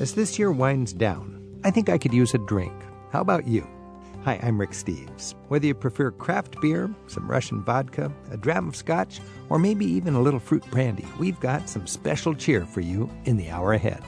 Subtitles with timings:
[0.00, 2.72] As this year winds down, I think I could use a drink.
[3.10, 3.66] How about you?
[4.22, 5.34] Hi, I'm Rick Steves.
[5.48, 10.14] Whether you prefer craft beer, some Russian vodka, a dram of scotch, or maybe even
[10.14, 14.04] a little fruit brandy, we've got some special cheer for you in the hour ahead.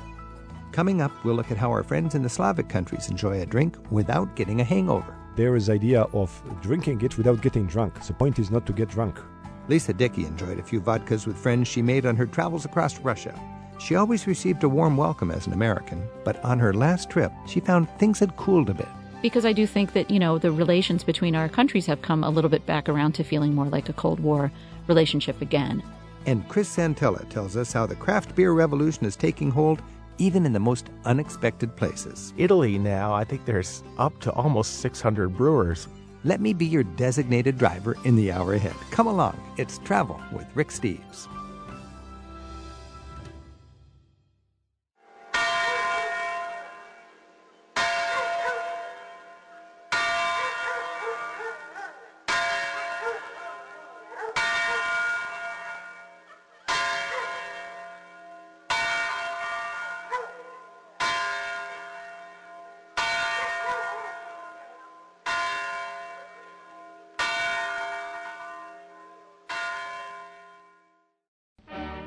[0.71, 3.77] Coming up, we'll look at how our friends in the Slavic countries enjoy a drink
[3.91, 5.17] without getting a hangover.
[5.35, 8.01] There is idea of drinking it without getting drunk.
[8.01, 9.19] The point is not to get drunk.
[9.67, 13.35] Lisa Dickey enjoyed a few vodkas with friends she made on her travels across Russia.
[13.81, 17.61] She always received a warm welcome as an American, but on her last trip, she
[17.61, 18.89] found things had cooled a bit.
[19.23, 22.29] Because I do think that, you know, the relations between our countries have come a
[22.29, 24.53] little bit back around to feeling more like a Cold War
[24.87, 25.83] relationship again.
[26.27, 29.81] And Chris Santella tells us how the craft beer revolution is taking hold
[30.19, 32.35] even in the most unexpected places.
[32.37, 35.89] Italy now, I think there's up to almost 600 brewers.
[36.25, 38.77] Let me be your designated driver in the hour ahead.
[38.91, 41.29] Come along, it's Travel with Rick Steves.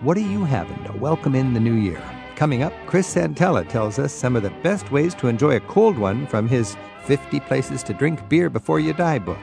[0.03, 2.03] What are you having to welcome in the new year?
[2.35, 5.97] Coming up, Chris Santella tells us some of the best ways to enjoy a cold
[5.97, 9.39] one from his 50 Places to Drink Beer Before You Die book.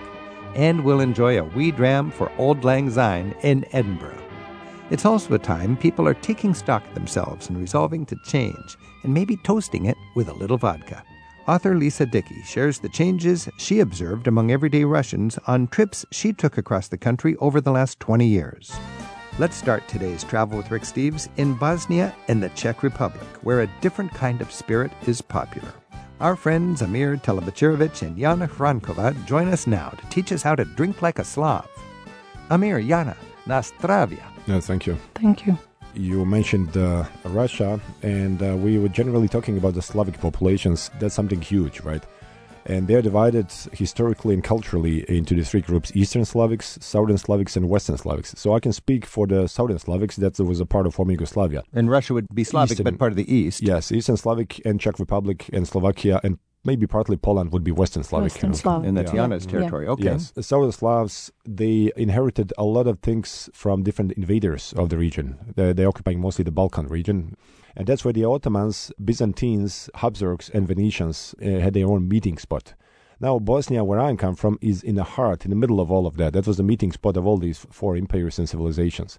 [0.54, 4.22] And we'll enjoy a wee dram for Auld Lang Syne in Edinburgh.
[4.90, 9.14] It's also a time people are taking stock of themselves and resolving to change, and
[9.14, 11.02] maybe toasting it with a little vodka.
[11.48, 16.58] Author Lisa Dickey shares the changes she observed among everyday Russians on trips she took
[16.58, 18.78] across the country over the last 20 years.
[19.40, 23.70] Let's start today's travel with Rick Steves in Bosnia and the Czech Republic, where a
[23.80, 25.72] different kind of spirit is popular.
[26.20, 30.66] Our friends Amir Telebachirovich and Yana Hrankova join us now to teach us how to
[30.66, 31.66] drink like a Slav.
[32.50, 34.22] Amir, Yana, Nastravia.
[34.46, 34.98] No, thank you.
[35.14, 35.56] Thank you.
[35.94, 40.90] You mentioned uh, Russia, and uh, we were generally talking about the Slavic populations.
[41.00, 42.04] That's something huge, right?
[42.66, 47.68] And they're divided historically and culturally into the three groups Eastern Slavics, Southern Slavics, and
[47.68, 48.36] Western Slavics.
[48.36, 51.62] So I can speak for the Southern Slavics, that was a part of former Yugoslavia.
[51.72, 53.62] And Russia would be Slavic, Eastern, but part of the East.
[53.62, 58.02] Yes, Eastern Slavic and Czech Republic and Slovakia and maybe partly Poland would be Western
[58.02, 58.32] Slavic.
[58.32, 58.84] Western Slav.
[58.84, 59.22] And that's yeah.
[59.22, 59.86] Yana's territory.
[59.86, 59.92] Yeah.
[59.92, 60.04] Okay.
[60.04, 64.98] Yes, the Southern Slavs, they inherited a lot of things from different invaders of the
[64.98, 65.38] region.
[65.56, 67.36] They're, they're occupying mostly the Balkan region.
[67.76, 72.74] And that's where the Ottomans, Byzantines, Habsburgs, and Venetians uh, had their own meeting spot.
[73.20, 76.06] Now, Bosnia, where I come from, is in the heart, in the middle of all
[76.06, 76.32] of that.
[76.32, 79.18] That was the meeting spot of all these four empires and civilizations.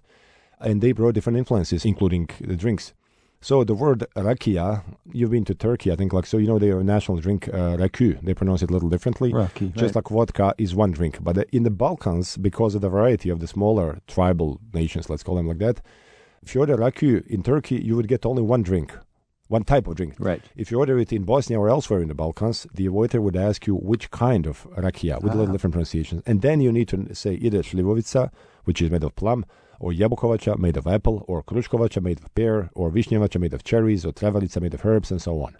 [0.60, 2.94] And they brought different influences, including the drinks.
[3.40, 6.82] So the word rakia, you've been to Turkey, I think, like, so you know their
[6.84, 8.20] national drink, uh, raku.
[8.22, 9.32] They pronounce it a little differently.
[9.32, 9.96] Raki, Just right.
[9.96, 11.18] like vodka is one drink.
[11.22, 15.24] But uh, in the Balkans, because of the variety of the smaller tribal nations, let's
[15.24, 15.80] call them like that,
[16.42, 18.92] if you order raku in Turkey, you would get only one drink,
[19.48, 20.14] one type of drink.
[20.18, 20.42] Right.
[20.56, 23.66] If you order it in Bosnia or elsewhere in the Balkans, the waiter would ask
[23.66, 25.52] you which kind of rakia with a little Ah.
[25.52, 26.22] different pronunciations.
[26.26, 28.30] And then you need to say either Šljivovica,
[28.64, 29.44] which is made of plum,
[29.80, 34.04] or Jabukovača, made of apple, or Kruškovača, made of pear, or Višnjevača, made of cherries,
[34.06, 35.56] or Travarica, made of herbs, and so on.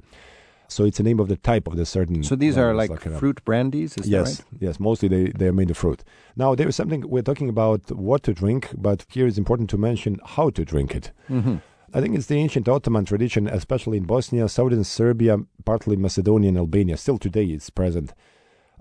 [0.73, 2.23] So it's the name of the type of the certain.
[2.23, 4.49] So these are like fruit brandies, is yes, that right?
[4.53, 4.61] yes.
[4.61, 6.03] Yes, mostly they, they are made of fruit.
[6.37, 9.79] Now, there is something we're talking about what to drink, but here it's important to
[9.79, 11.13] mention how to drink it.
[11.29, 11.57] Mm-hmm.
[11.95, 16.59] I think it's the ancient Ottoman tradition, especially in Bosnia, southern Serbia, partly Macedonia and
[16.59, 16.97] Albania.
[16.97, 18.15] Still today it's present.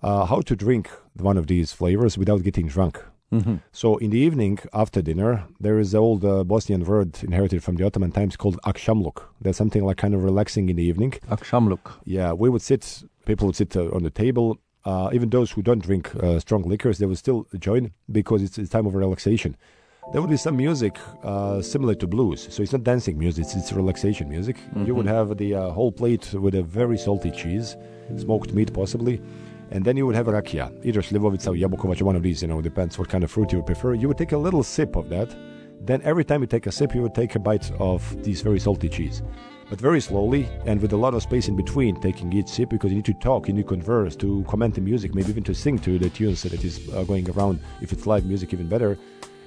[0.01, 3.03] Uh, how to drink one of these flavors without getting drunk.
[3.31, 3.55] Mm-hmm.
[3.71, 7.75] So in the evening after dinner, there is the old uh, Bosnian word inherited from
[7.75, 9.23] the Ottoman times called akshamluk.
[9.39, 11.13] That's something like kind of relaxing in the evening.
[11.29, 11.93] Akshamluk.
[12.03, 14.57] Yeah, we would sit, people would sit uh, on the table.
[14.83, 18.57] Uh, even those who don't drink uh, strong liquors, they would still join because it's
[18.57, 19.55] a time of relaxation.
[20.11, 22.47] There would be some music uh, similar to blues.
[22.49, 24.57] So it's not dancing music, it's, it's relaxation music.
[24.85, 27.77] You would have the uh, whole plate with a very salty cheese,
[28.17, 29.21] smoked meat possibly.
[29.71, 32.61] And then you would have rakia, either slivovica or jabukovac, one of these, you know,
[32.61, 33.93] depends what kind of fruit you prefer.
[33.93, 35.35] You would take a little sip of that.
[35.79, 38.59] Then every time you take a sip, you would take a bite of this very
[38.59, 39.23] salty cheese
[39.71, 42.91] but very slowly and with a lot of space in between taking each sip because
[42.91, 45.55] you need to talk, you need to converse, to comment the music, maybe even to
[45.55, 47.57] sing to the tunes that is uh, going around.
[47.79, 48.97] If it's live music, even better.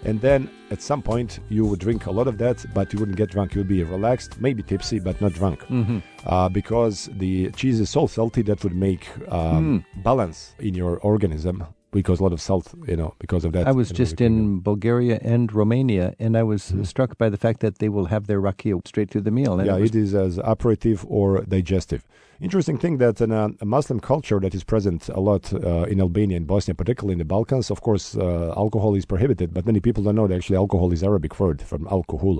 [0.04, 3.16] And then at some point, you would drink a lot of that, but you wouldn't
[3.16, 3.54] get drunk.
[3.54, 5.60] You would be relaxed, maybe tipsy, but not drunk.
[5.62, 5.98] Mm-hmm.
[6.26, 11.66] Uh, because the cheese is so salty that would make um, balance in your organism
[11.98, 13.62] because a lot of salt, you know, because of that.
[13.72, 14.34] I was just in
[14.70, 18.22] Bulgaria and Romania, and I was uh, struck by the fact that they will have
[18.30, 19.52] their rakia straight through the meal.
[19.58, 21.26] And Yeah, it was- it is as aperitif or
[21.56, 22.02] digestive.
[22.48, 25.96] Interesting thing that in a, a Muslim culture that is present a lot uh, in
[26.06, 29.80] Albania and Bosnia, particularly in the Balkans, of course, uh, alcohol is prohibited, but many
[29.86, 32.34] people don't know that actually alcohol is Arabic word from alcohol.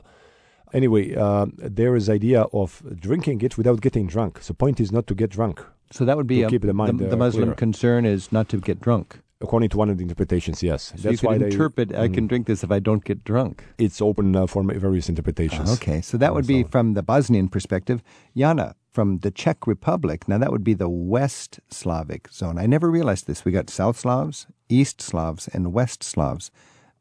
[0.81, 1.47] Anyway, uh,
[1.79, 4.33] there is idea of drinking it without getting drunk.
[4.43, 5.57] So point is not to get drunk.
[5.97, 7.55] so that would be a- keep the mind, the, uh, the Muslim clear.
[7.67, 9.07] concern is not to get drunk.
[9.41, 10.93] According to one of the interpretations, yes.
[10.97, 13.65] So you could interpret, I can drink this if I don't get drunk.
[13.79, 15.71] It's open uh, for various interpretations.
[15.75, 18.03] Okay, so that would be So- from the Bosnian perspective.
[18.37, 22.59] Yana, from the Czech Republic, now that would be the West Slavic zone.
[22.59, 23.45] I never realized this.
[23.45, 26.51] We got South Slavs, East Slavs, and West Slavs.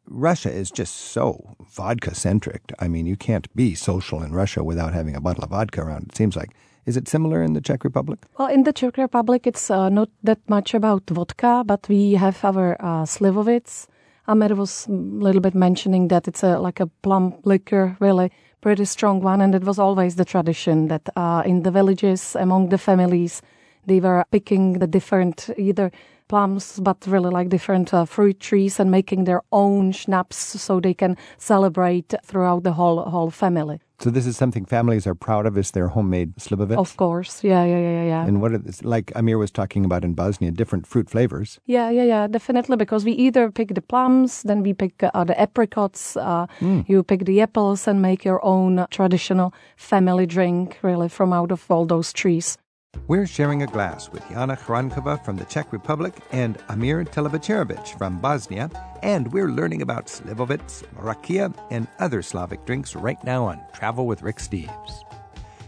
[0.05, 2.73] Russia is just so vodka centric.
[2.79, 6.07] I mean, you can't be social in Russia without having a bottle of vodka around,
[6.09, 6.51] it seems like.
[6.85, 8.19] Is it similar in the Czech Republic?
[8.37, 12.43] Well, in the Czech Republic, it's uh, not that much about vodka, but we have
[12.43, 13.87] our uh, slivovitz.
[14.27, 18.31] Amir was a little bit mentioning that it's a, like a plum liquor, really
[18.61, 22.69] pretty strong one, and it was always the tradition that uh, in the villages, among
[22.69, 23.41] the families,
[23.85, 25.91] they were picking the different either
[26.29, 30.93] plums, but really like different uh, fruit trees, and making their own schnapps so they
[30.93, 33.79] can celebrate throughout the whole whole family.
[34.03, 36.77] So this is something families are proud of is their homemade slivovitz?
[36.77, 38.25] Of course, yeah, yeah, yeah, yeah.
[38.25, 41.57] And what are this, like Amir was talking about in Bosnia, different fruit flavors.
[41.67, 42.75] Yeah, yeah, yeah, definitely.
[42.75, 47.23] Because we either pick the plums, then we pick uh, the apricots, uh, you pick
[47.23, 52.11] the apples and make your own traditional family drink, really, from out of all those
[52.11, 52.57] trees.
[53.07, 58.21] We're sharing a glass with Jana Hrankova from the Czech Republic and Amir Telebacerovic from
[58.21, 58.69] Bosnia,
[59.01, 64.21] and we're learning about slivovitz, rakia, and other Slavic drinks right now on Travel with
[64.21, 65.03] Rick Steves.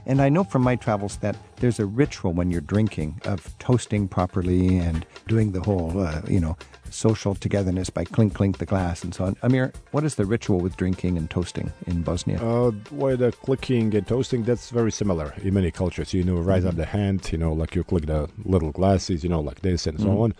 [0.05, 4.07] And I know from my travels that there's a ritual when you're drinking of toasting
[4.07, 6.55] properly and doing the whole, uh, you know,
[6.89, 9.35] social togetherness by clink clink the glass and so on.
[9.41, 12.39] Amir, what is the ritual with drinking and toasting in Bosnia?
[12.41, 16.13] Uh, why the clicking and toasting, that's very similar in many cultures.
[16.13, 19.29] You know, raise up the hand, you know, like you click the little glasses, you
[19.29, 20.33] know, like this and so on.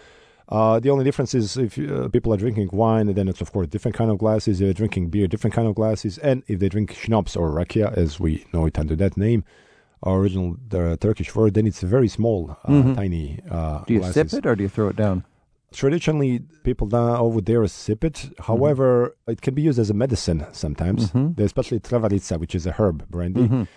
[0.48, 3.68] Uh, the only difference is if uh, people are drinking wine, then it's of course
[3.68, 4.62] different kind of glasses.
[4.62, 6.18] If they're drinking beer, different kind of glasses.
[6.20, 9.44] And if they drink schnapps or rakia, as we know it under that name,
[10.04, 14.32] our original the Turkish word, then it's very small, uh, tiny uh, do you glasses.
[14.32, 15.24] sip it or do you throw it down?
[15.75, 18.31] Traditionally, people down over there sip it.
[18.39, 23.07] However, it can be used as a medicine sometimes, especially travarica, which is a herb
[23.10, 23.68] brandy.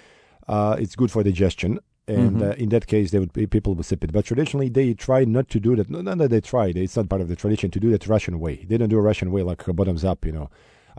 [0.46, 1.80] Uh, it's good for digestion.
[2.06, 4.12] And uh, in that case, they would be, people would sip it.
[4.12, 5.90] But traditionally, they try not to do that.
[5.90, 6.76] No, no, that they tried.
[6.78, 8.64] It's not part of the tradition to do that Russian way.
[8.68, 10.24] They don't do a Russian way like bottoms up.
[10.24, 10.50] You know,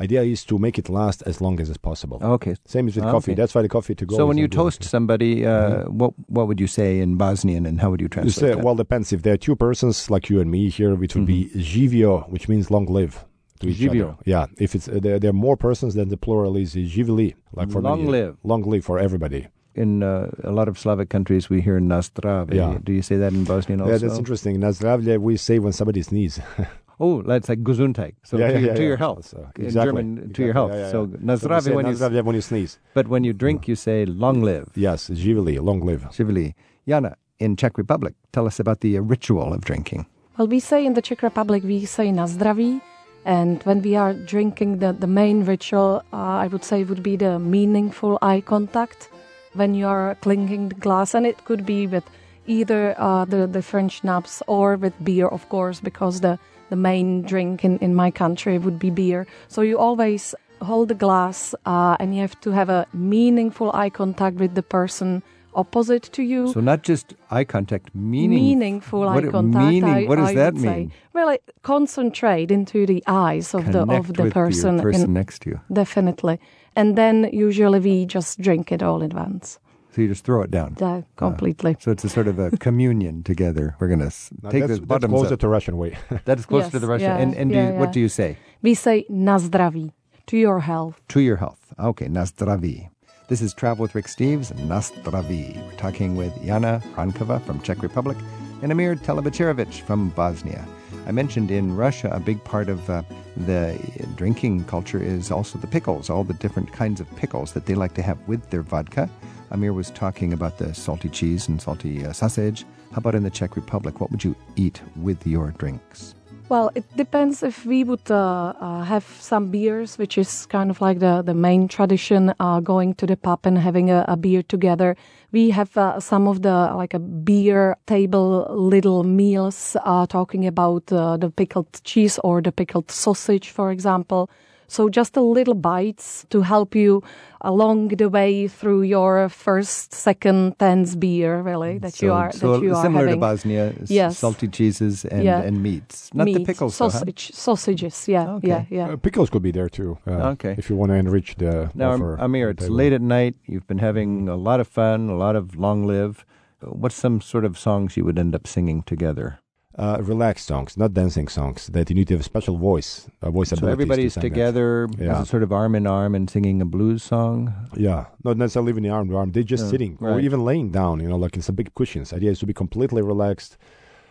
[0.02, 2.18] idea is to make it last as long as is possible.
[2.22, 2.56] Okay.
[2.66, 3.12] Same as with Okay.
[3.12, 3.34] coffee.
[3.36, 4.16] That's why the coffee to go.
[4.16, 4.58] So when you not good.
[4.64, 8.10] toast somebody, uh, what what would you say in Bosnian, and how would you You
[8.10, 8.64] translate say, that?
[8.66, 9.12] well, depends.
[9.14, 12.48] If there are two persons like you and me here, which would be živio, which
[12.50, 13.14] means long live.
[13.62, 14.04] To each Živio.
[14.04, 14.16] other.
[14.26, 14.46] Yeah.
[14.58, 17.36] If it's uh, there, there are more persons, then the plural is živili.
[17.60, 18.38] Like for Long many, live.
[18.44, 19.42] Long live for everybody.
[19.76, 22.54] in uh, a lot of Slavic countries, we hear nazdravie.
[22.56, 22.78] Yeah.
[22.84, 23.92] Do you say that in Bosnian also?
[23.92, 24.54] Yeah, that's interesting.
[24.62, 26.40] Nazdravlje we say when somebody sneezes.
[27.00, 28.16] Oh, that's like gesundheit.
[28.24, 28.88] So yeah, to, yeah, your, to yeah.
[28.88, 29.26] your health.
[29.26, 29.88] So, In exactly.
[29.88, 30.72] German, to your health.
[30.74, 31.18] Yeah, yeah, So yeah.
[31.18, 32.80] nazdravie say when you, when you sneeze.
[32.94, 34.68] but when you drink, you say long live.
[34.76, 36.02] Yes, živili, long live.
[36.12, 36.54] Shivili.
[36.86, 40.06] Jana, in Czech Republic, tell us about the uh, ritual of drinking.
[40.38, 42.82] Well, we say in the Czech Republic, we say na zdraví.
[43.26, 47.16] And when we are drinking, the, the main ritual, uh, I would say, would be
[47.16, 49.10] the meaningful eye contact
[49.54, 51.14] when you are clinking the glass.
[51.14, 52.04] And it could be with
[52.48, 56.40] either uh, the, the French schnapps or with beer, of course, because the,
[56.70, 59.28] the main drink in, in my country would be beer.
[59.48, 63.90] So you always hold the glass uh, and you have to have a meaningful eye
[63.90, 65.24] contact with the person
[65.56, 69.66] opposite to you So not just eye contact, meaning, meaningful what, eye contact.
[69.66, 70.78] Meaning, I, what does I that would say.
[70.78, 70.92] mean?
[71.14, 74.80] Really, concentrate into the eyes of the of the person.
[74.80, 75.62] person next to you.
[75.74, 76.40] definitely,
[76.76, 79.60] and then usually we just drink it all in once,
[79.92, 80.78] So you just throw it down.
[80.82, 81.76] uh, completely.
[81.80, 83.76] So it's a sort of a communion together.
[83.80, 85.40] We're going to Now, take that's, this that's bottoms closer up.
[85.40, 85.98] to Russian way.
[86.26, 87.10] That is closer to the Russian.
[87.10, 88.38] yeah, and and do yeah, you, what do you say?
[88.62, 89.92] We say na zdraví
[90.28, 91.02] to your health.
[91.10, 91.74] To your health.
[91.80, 92.90] Okay, Nazdraví.
[93.30, 95.56] This is Travel with Rick Steves, Nazdraví.
[95.66, 98.18] We're talking with Jana Hrankova from Czech Republic
[98.62, 100.66] and Amir Telebacerovic from Bosnia.
[101.08, 103.02] I mentioned in Russia a big part of uh,
[103.48, 103.78] the
[104.16, 107.94] drinking culture is also the pickles, all the different kinds of pickles that they like
[107.96, 109.10] to have with their vodka.
[109.52, 112.66] Amir was talking about the salty cheese and salty uh, sausage.
[112.92, 114.00] How about in the Czech Republic?
[114.00, 116.16] What would you eat with your drinks?
[116.50, 120.82] Well, it depends if we would uh, uh, have some beers, which is kind of
[120.82, 124.42] like the, the main tradition, uh, going to the pub and having a, a beer
[124.42, 124.96] together.
[125.32, 130.92] We have uh, some of the like a beer table little meals, uh, talking about
[130.92, 134.28] uh, the pickled cheese or the pickled sausage, for example.
[134.70, 137.02] So just a little bites to help you
[137.42, 142.54] along the way through your first, second, tenth beer, really that so, you are so
[142.54, 143.20] that you are similar having.
[143.20, 144.18] to Bosnia, s- Yes.
[144.20, 145.42] salty cheeses and, Yeah.
[145.48, 146.78] and meats, not the Meat, pickles.
[146.78, 147.04] though, huh?
[147.34, 148.08] sausages.
[148.08, 148.48] Yeah, Okay.
[148.48, 148.94] yeah, yeah.
[148.94, 149.98] Uh, pickles could be there too.
[150.06, 150.54] Uh, Okay.
[150.58, 153.36] If you want to enrich the Now, offer Amir, it's late at night.
[153.48, 156.26] You've been having a lot of fun, a lot of long live.
[156.62, 159.40] What's some sort of songs you would end up singing together?
[159.78, 161.68] Uh, relaxed songs, not dancing songs.
[161.68, 165.14] That you need to have a special voice, a voice So everybody's together, Yeah.
[165.14, 167.54] as a sort of arm in arm, and singing a blues song.
[167.76, 169.32] Yeah, not necessarily even arm to arm.
[169.32, 171.00] They're just Yeah, sitting or even laying down.
[171.02, 172.12] You know, like in some big cushions.
[172.14, 173.58] Idea is to be completely relaxed.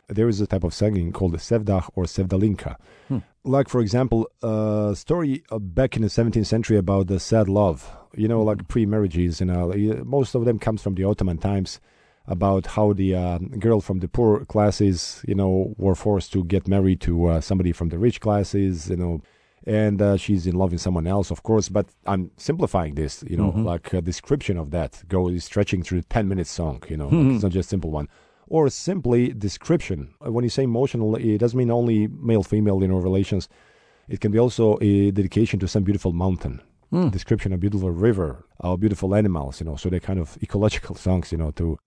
[0.08, 2.76] There is a type of singing called the sevdah or sevdalinka.
[3.08, 3.18] Hmm.
[3.44, 7.90] Like for example, a story back in the 17th century about the sad love.
[8.16, 8.46] You know, Hmm.
[8.46, 9.40] like pre-marriages.
[9.40, 9.72] You know,
[10.04, 11.80] most of them comes from the Ottoman times.
[12.30, 16.68] About how the uh, girl from the poor classes, you know, were forced to get
[16.68, 19.22] married to uh, somebody from the rich classes, you know,
[19.66, 21.70] and uh, she's in love with someone else, of course.
[21.70, 23.64] But I'm simplifying this, you know, Mhm.
[23.64, 27.34] like a description of that goes stretching through a 10 minute song, you know, like
[27.34, 28.08] it's not just a simple one.
[28.46, 30.08] Or simply description.
[30.20, 33.48] When you say emotional, it doesn't mean only male female, you know, relations.
[34.06, 37.08] It can be also a dedication to some beautiful mountain, Hmm.
[37.08, 39.76] description of beautiful river, or beautiful animals, you know.
[39.76, 41.78] So they're kind of ecological songs, you know, to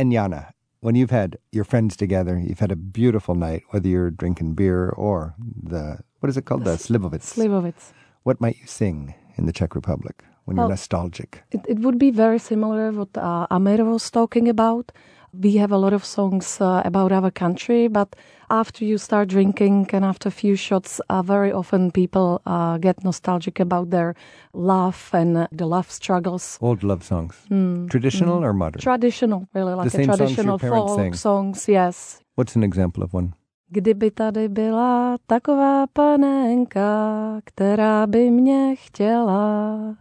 [0.00, 4.10] And Yana, when you've had your friends together, you've had a beautiful night, whether you're
[4.10, 6.64] drinking beer or the, what is it called?
[6.64, 7.34] The Slivovitz.
[7.34, 7.92] Slivovitz.
[8.22, 11.42] What might you sing in the Czech Republic when you're nostalgic?
[11.50, 14.90] It, it would be very similar what uh, Amir was talking about.
[15.32, 18.16] We have a lot of songs uh, about our country, but
[18.48, 23.04] after you start drinking and after a few shots, uh, very often people uh, get
[23.04, 24.14] nostalgic about their
[24.52, 26.58] love and uh, the love struggles.
[26.60, 27.36] Old love songs.
[27.48, 27.86] Hmm.
[27.86, 28.80] Traditional or modern?
[28.80, 31.14] Traditional, really, like a same songs traditional folk sang.
[31.14, 32.20] songs, yes.
[32.34, 33.32] What's an example of one?
[33.72, 39.96] Kdyby tady byla taková panenka, která by mě chtěla.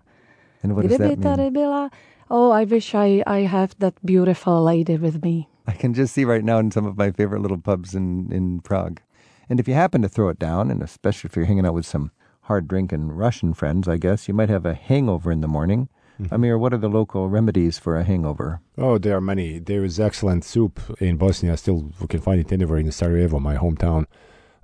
[0.64, 1.22] And what does that mean?
[1.22, 1.90] tady byla,
[2.30, 5.50] oh, I wish I, I have that beautiful lady with me.
[5.68, 8.62] I can just see right now in some of my favorite little pubs in, in
[8.62, 9.02] Prague.
[9.50, 11.86] And if you happen to throw it down, and especially if you're hanging out with
[11.86, 15.90] some hard drinking Russian friends, I guess, you might have a hangover in the morning.
[16.32, 18.60] Amir, what are the local remedies for a hangover?
[18.78, 19.58] Oh, there are many.
[19.58, 21.56] There is excellent soup in Bosnia.
[21.56, 24.06] Still, we can find it anywhere in Sarajevo, my hometown.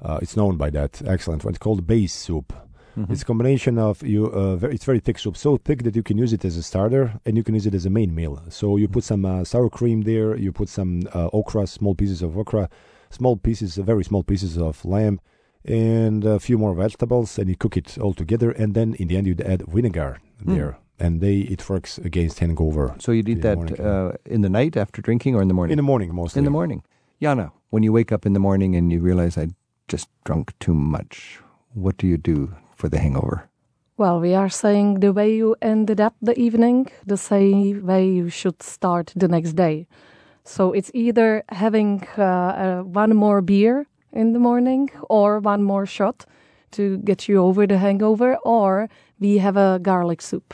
[0.02, 1.54] Uh, it's known by that excellent one.
[1.54, 2.52] It's called base soup.
[3.10, 4.28] It's a combination of you.
[4.28, 6.64] Uh, very, it's very thick soup, so thick that you can use it as a
[6.64, 8.42] starter and you can use it as a main meal.
[8.50, 10.36] So you put some uh, sour cream there.
[10.36, 12.70] You put some uh, okra, small pieces of okra,
[13.10, 15.20] small pieces, uh, very small pieces of lamb,
[15.66, 18.52] and a few more vegetables, and you cook it all together.
[18.52, 22.96] And then in the end, you'd add vinegar there, and they it works against hangover.
[23.00, 25.74] So you'd eat that uh, in the night after drinking or in the morning?
[25.74, 26.40] in the morning mostly.
[26.40, 26.84] In the morning.
[27.22, 29.48] Yana, when you wake up in the morning and you realize I
[29.88, 31.40] just drunk too much,
[31.74, 33.50] what do you do for the hangover?
[33.98, 38.30] Well, we are saying the way you ended up the evening, the same way you
[38.30, 39.88] should start the next day.
[40.44, 45.88] So it's either having uh, uh, one more beer in the morning or one more
[45.88, 46.26] shot
[46.72, 48.90] to get you over the hangover, or
[49.20, 50.54] we have a garlic soup.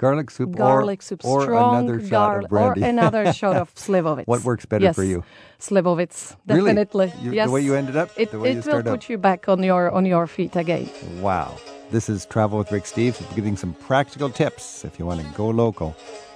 [0.00, 2.82] Garlic soup Garlic or, soup, or strong another shot garlic, of brandy.
[2.82, 4.26] or another shot of Slivovitz.
[4.26, 5.22] What works better yes, for you?
[5.58, 6.72] Slivovitz, Really?
[6.74, 7.12] definitely.
[7.22, 7.46] You- yes.
[7.48, 8.08] The way you ended up?
[8.16, 9.08] it, the way it will put up?
[9.10, 10.88] you back on your on your feet again.
[11.20, 11.48] Wow.
[11.90, 13.18] This is Travel with Rick Steves.
[13.36, 15.94] Giving some practical tips if you want to go local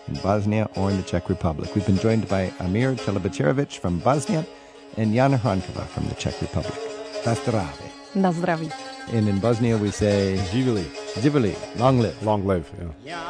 [0.08, 1.74] in Bosnia or in the Czech Republic.
[1.74, 4.44] We've been joined by Amir Telebacerovic from Bosnia
[4.98, 6.74] and Jana Hrankova from the Czech Republic.
[8.14, 8.93] Na zdraví.
[9.08, 10.84] And in Bosnia we say Živili.
[11.14, 12.22] Zivili, long live.
[12.22, 12.70] Long live.
[13.04, 13.24] Yeah.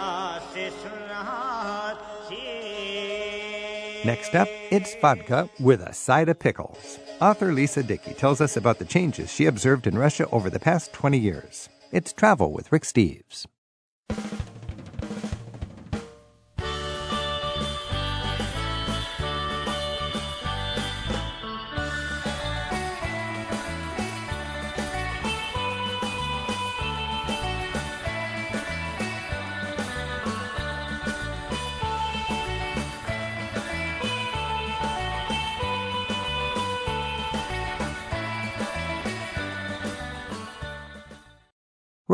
[4.05, 6.99] Next up, it's vodka with a side of pickles.
[7.23, 10.93] Author Lisa Dickey tells us about the changes she observed in Russia over the past
[10.93, 11.71] 20 years.
[11.91, 13.47] It's Travel with Rick Steves.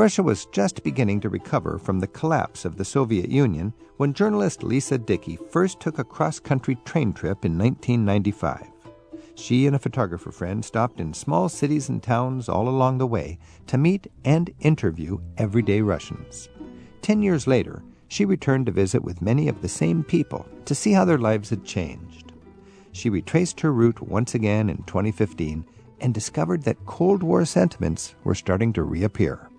[0.01, 4.63] Russia was just beginning to recover from the collapse of the Soviet Union when journalist
[4.63, 8.67] Lisa Dickey first took a cross country train trip in 1995.
[9.35, 13.39] She and a photographer friend stopped in small cities and towns all along the way
[13.67, 16.49] to meet and interview everyday Russians.
[17.03, 20.93] Ten years later, she returned to visit with many of the same people to see
[20.93, 22.33] how their lives had changed.
[22.93, 25.63] She retraced her route once again in 2015
[26.01, 29.50] and discovered that Cold War sentiments were starting to reappear.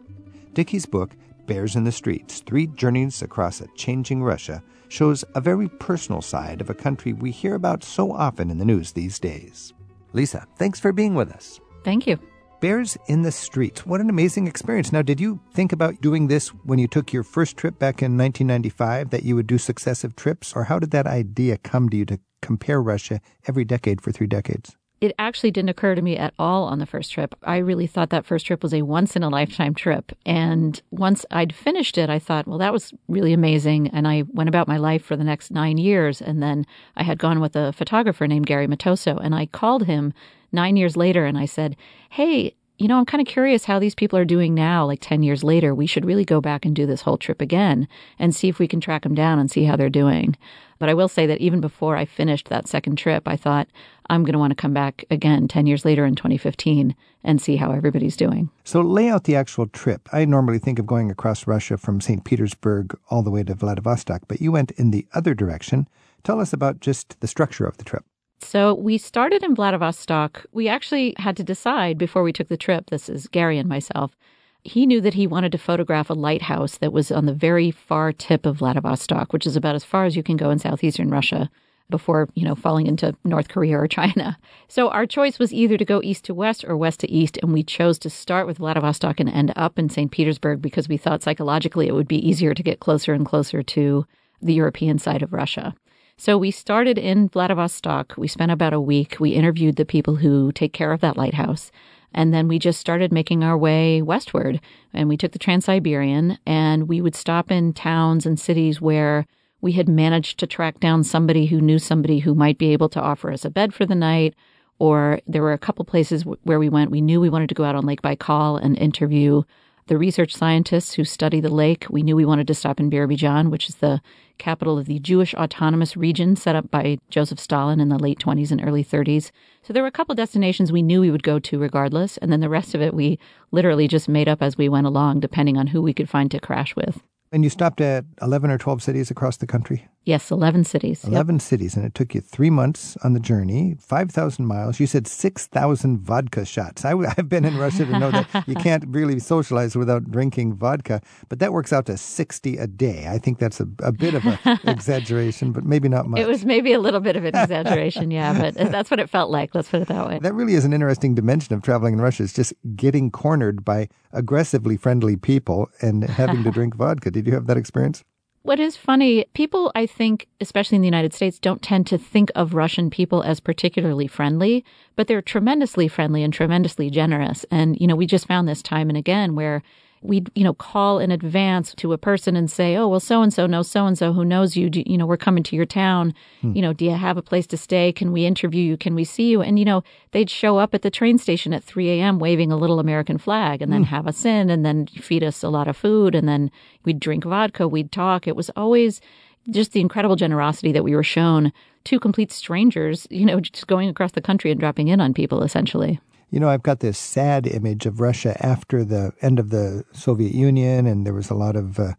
[0.53, 1.15] Dickey's book,
[1.47, 6.59] Bears in the Streets Three Journeys Across a Changing Russia, shows a very personal side
[6.59, 9.73] of a country we hear about so often in the news these days.
[10.13, 11.59] Lisa, thanks for being with us.
[11.85, 12.19] Thank you.
[12.59, 13.85] Bears in the Streets.
[13.85, 14.91] What an amazing experience.
[14.91, 18.17] Now, did you think about doing this when you took your first trip back in
[18.17, 20.53] 1995, that you would do successive trips?
[20.55, 24.27] Or how did that idea come to you to compare Russia every decade for three
[24.27, 24.75] decades?
[25.01, 27.33] It actually didn't occur to me at all on the first trip.
[27.41, 30.11] I really thought that first trip was a once in a lifetime trip.
[30.27, 33.87] And once I'd finished it, I thought, well, that was really amazing.
[33.87, 36.21] And I went about my life for the next nine years.
[36.21, 39.19] And then I had gone with a photographer named Gary Matoso.
[39.19, 40.13] And I called him
[40.51, 41.75] nine years later and I said,
[42.11, 45.21] Hey, you know, I'm kind of curious how these people are doing now, like 10
[45.21, 45.75] years later.
[45.75, 48.67] We should really go back and do this whole trip again and see if we
[48.67, 50.35] can track them down and see how they're doing.
[50.79, 53.67] But I will say that even before I finished that second trip, I thought
[54.09, 57.55] I'm going to want to come back again 10 years later in 2015 and see
[57.55, 58.49] how everybody's doing.
[58.63, 60.09] So, lay out the actual trip.
[60.11, 62.25] I normally think of going across Russia from St.
[62.25, 65.87] Petersburg all the way to Vladivostok, but you went in the other direction.
[66.23, 68.05] Tell us about just the structure of the trip.
[68.43, 70.45] So we started in Vladivostok.
[70.51, 72.89] We actually had to decide before we took the trip.
[72.89, 74.15] This is Gary and myself.
[74.63, 78.11] He knew that he wanted to photograph a lighthouse that was on the very far
[78.11, 81.49] tip of Vladivostok, which is about as far as you can go in southeastern Russia
[81.89, 84.37] before, you know, falling into North Korea or China.
[84.67, 87.51] So our choice was either to go east to west or west to east, and
[87.51, 90.09] we chose to start with Vladivostok and end up in St.
[90.09, 94.05] Petersburg because we thought psychologically it would be easier to get closer and closer to
[94.41, 95.75] the European side of Russia.
[96.21, 98.13] So we started in Vladivostok.
[98.15, 99.17] We spent about a week.
[99.19, 101.71] We interviewed the people who take care of that lighthouse.
[102.13, 104.61] And then we just started making our way westward.
[104.93, 109.25] And we took the Trans Siberian and we would stop in towns and cities where
[109.61, 113.01] we had managed to track down somebody who knew somebody who might be able to
[113.01, 114.35] offer us a bed for the night.
[114.77, 116.91] Or there were a couple places where we went.
[116.91, 119.41] We knew we wanted to go out on Lake Baikal and interview
[119.87, 121.85] the research scientists who study the lake.
[121.89, 124.01] We knew we wanted to stop in Birobidzhan, which is the
[124.37, 128.51] capital of the Jewish autonomous region set up by Joseph Stalin in the late 20s
[128.51, 129.31] and early 30s.
[129.61, 132.39] So there were a couple destinations we knew we would go to regardless, and then
[132.39, 133.19] the rest of it we
[133.51, 136.39] literally just made up as we went along, depending on who we could find to
[136.39, 137.03] crash with.
[137.31, 139.87] And you stopped at 11 or 12 cities across the country?
[140.03, 141.03] Yes, 11 cities.
[141.03, 141.41] 11 yep.
[141.43, 144.79] cities, and it took you three months on the journey, 5,000 miles.
[144.79, 146.83] You said 6,000 vodka shots.
[146.83, 151.01] I, have been in Russia to know that you can't really socialize without drinking vodka,
[151.29, 153.07] but that works out to 60 a day.
[153.07, 156.19] I think that's a, a bit of an exaggeration, but maybe not much.
[156.19, 159.29] It was maybe a little bit of an exaggeration, yeah, but that's what it felt
[159.29, 159.53] like.
[159.53, 160.17] Let's put it that way.
[160.17, 162.23] That really is an interesting dimension of traveling in Russia.
[162.23, 167.11] It's just getting cornered by aggressively friendly people and having to drink vodka.
[167.11, 168.03] Did you have that experience?
[168.43, 172.31] What is funny, people, I think, especially in the United States, don't tend to think
[172.33, 177.45] of Russian people as particularly friendly, but they're tremendously friendly and tremendously generous.
[177.51, 179.61] And, you know, we just found this time and again where
[180.01, 183.33] we'd you know call in advance to a person and say oh well so and
[183.33, 184.69] so knows so and so who knows you.
[184.69, 186.13] Do, you know we're coming to your town.
[186.41, 186.55] Hmm.
[186.55, 187.91] you know do you have a place to stay?
[187.91, 188.77] Can we interview you?
[188.77, 189.41] Can we see you?
[189.41, 192.57] And you know they'd show up at the train station at 3 a.m waving a
[192.57, 193.89] little american flag and then hmm.
[193.89, 196.51] have us in and then feed us a lot of food and then
[196.83, 198.27] we'd drink vodka we'd talk.
[198.27, 199.01] It was always
[199.49, 201.51] just the incredible generosity that we were shown.
[201.85, 205.41] To complete strangers you know just going across the country and dropping in on people
[205.41, 205.99] essentially
[206.31, 210.33] you know, I've got this sad image of Russia after the end of the Soviet
[210.33, 211.93] Union, and there was a lot of uh,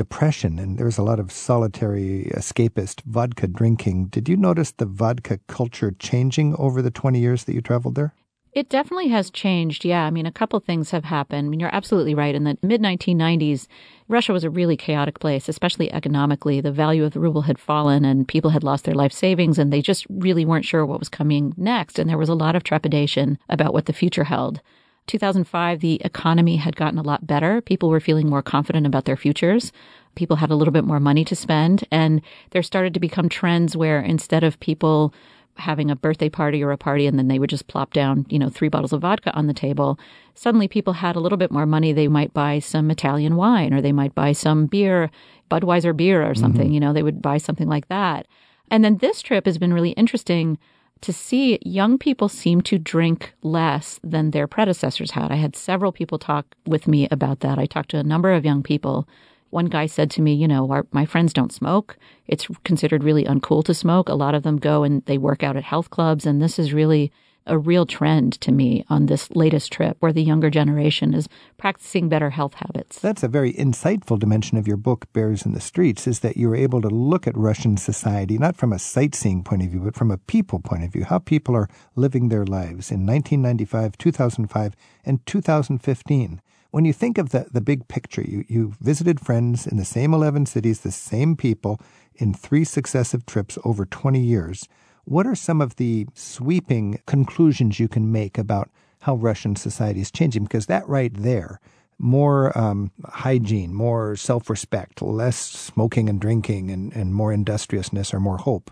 [0.00, 4.06] depression and there was a lot of solitary escapist vodka drinking.
[4.06, 8.14] Did you notice the vodka culture changing over the 20 years that you traveled there?
[8.52, 9.84] It definitely has changed.
[9.84, 10.04] Yeah.
[10.04, 11.46] I mean, a couple things have happened.
[11.46, 12.34] I mean, you're absolutely right.
[12.34, 13.68] In the mid 1990s,
[14.08, 16.60] Russia was a really chaotic place, especially economically.
[16.60, 19.72] The value of the ruble had fallen and people had lost their life savings and
[19.72, 21.98] they just really weren't sure what was coming next.
[21.98, 24.60] And there was a lot of trepidation about what the future held.
[25.06, 27.60] 2005, the economy had gotten a lot better.
[27.60, 29.72] People were feeling more confident about their futures.
[30.16, 31.84] People had a little bit more money to spend.
[31.90, 35.14] And there started to become trends where instead of people
[35.60, 38.38] having a birthday party or a party and then they would just plop down, you
[38.38, 39.98] know, three bottles of vodka on the table.
[40.34, 41.92] Suddenly people had a little bit more money.
[41.92, 45.10] They might buy some Italian wine or they might buy some beer,
[45.50, 46.74] Budweiser beer or something, mm-hmm.
[46.74, 48.26] you know, they would buy something like that.
[48.70, 50.58] And then this trip has been really interesting
[51.00, 55.32] to see young people seem to drink less than their predecessors had.
[55.32, 57.58] I had several people talk with me about that.
[57.58, 59.08] I talked to a number of young people
[59.50, 61.96] One guy said to me, you know, our, my friends don't smoke.
[62.26, 64.08] It's considered really uncool to smoke.
[64.08, 66.24] A lot of them go and they work out at health clubs.
[66.24, 67.12] And this is really
[67.46, 72.08] a real trend to me on this latest trip where the younger generation is practicing
[72.08, 72.98] better health habits.
[73.00, 76.54] That's a very insightful dimension of your book, Bears in the Streets, is that you're
[76.54, 80.10] able to look at Russian society not from a sightseeing point of view, but from
[80.10, 85.24] a people point of view, how people are living their lives in 1995, 2005, and
[85.26, 89.84] 2015 when you think of the, the big picture, you, you visited friends in the
[89.84, 91.80] same 11 cities, the same people
[92.14, 94.68] in three successive trips over 20 years.
[95.04, 100.10] What are some of the sweeping conclusions you can make about how Russian society is
[100.10, 100.44] changing?
[100.44, 101.60] Because that right there,
[101.98, 108.20] more um, hygiene, more self respect, less smoking and drinking, and, and more industriousness or
[108.20, 108.70] more hope,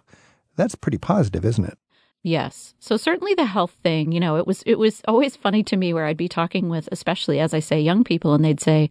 [0.56, 1.78] that's pretty positive, isn't it?
[2.28, 2.74] Yes.
[2.78, 5.94] So certainly the health thing, you know, it was it was always funny to me
[5.94, 8.90] where I'd be talking with especially as I say young people and they'd say,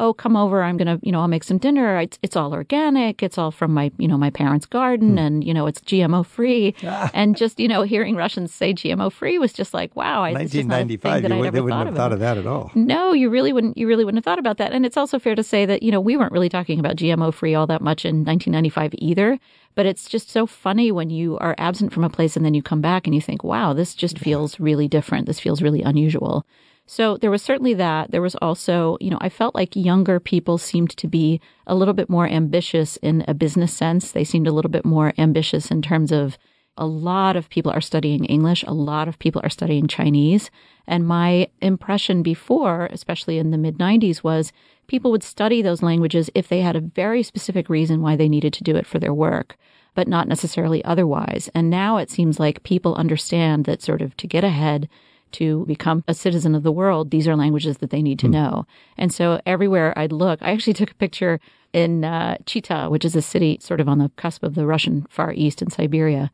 [0.00, 1.98] "Oh, come over, I'm going to, you know, I'll make some dinner.
[1.98, 3.22] It's it's all organic.
[3.22, 5.18] It's all from my, you know, my parents' garden hmm.
[5.18, 7.10] and, you know, it's GMO free." Ah.
[7.14, 11.22] And just, you know, hearing Russians say GMO free was just like, "Wow, I 1995
[11.22, 13.86] you would, they wouldn't have thought of that at all." No, you really wouldn't you
[13.86, 14.72] really wouldn't have thought about that.
[14.72, 17.32] And it's also fair to say that, you know, we weren't really talking about GMO
[17.32, 19.38] free all that much in 1995 either.
[19.74, 22.62] But it's just so funny when you are absent from a place and then you
[22.62, 25.26] come back and you think, wow, this just feels really different.
[25.26, 26.46] This feels really unusual.
[26.86, 28.10] So there was certainly that.
[28.10, 31.94] There was also, you know, I felt like younger people seemed to be a little
[31.94, 34.12] bit more ambitious in a business sense.
[34.12, 36.36] They seemed a little bit more ambitious in terms of
[36.76, 38.64] a lot of people are studying English.
[38.64, 40.50] A lot of people are studying Chinese.
[40.86, 44.52] And my impression before, especially in the mid 90s, was
[44.86, 48.52] people would study those languages if they had a very specific reason why they needed
[48.54, 49.56] to do it for their work,
[49.94, 51.48] but not necessarily otherwise.
[51.54, 54.88] And now it seems like people understand that sort of to get ahead,
[55.34, 58.32] to become a citizen of the world, these are languages that they need to mm.
[58.32, 58.66] know.
[58.96, 61.40] And so everywhere I'd look, I actually took a picture
[61.72, 65.06] in uh, Chita, which is a city sort of on the cusp of the Russian
[65.10, 66.30] Far East in Siberia.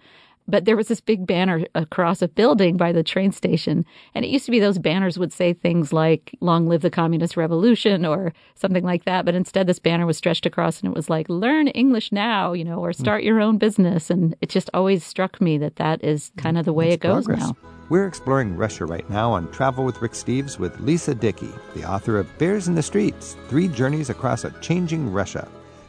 [0.50, 3.84] But there was this big banner across a building by the train station.
[4.14, 7.36] And it used to be those banners would say things like, Long live the Communist
[7.36, 9.24] Revolution or something like that.
[9.24, 12.64] But instead, this banner was stretched across and it was like, Learn English now, you
[12.64, 13.00] know, or hmm.
[13.00, 14.10] start your own business.
[14.10, 17.26] And it just always struck me that that is kind of the way it goes
[17.26, 17.46] progress.
[17.46, 17.69] now.
[17.90, 22.18] We're exploring Russia right now on Travel with Rick Steves with Lisa Dickey, the author
[22.18, 25.48] of Bears in the Streets Three Journeys Across a Changing Russia.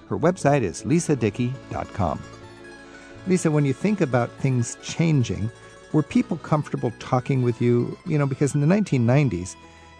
[0.10, 2.20] Her website is lisadickey.com.
[3.28, 5.52] Lisa, when you think about things changing,
[5.94, 7.96] were people comfortable talking with you?
[8.08, 9.56] You know, because in the 1990s,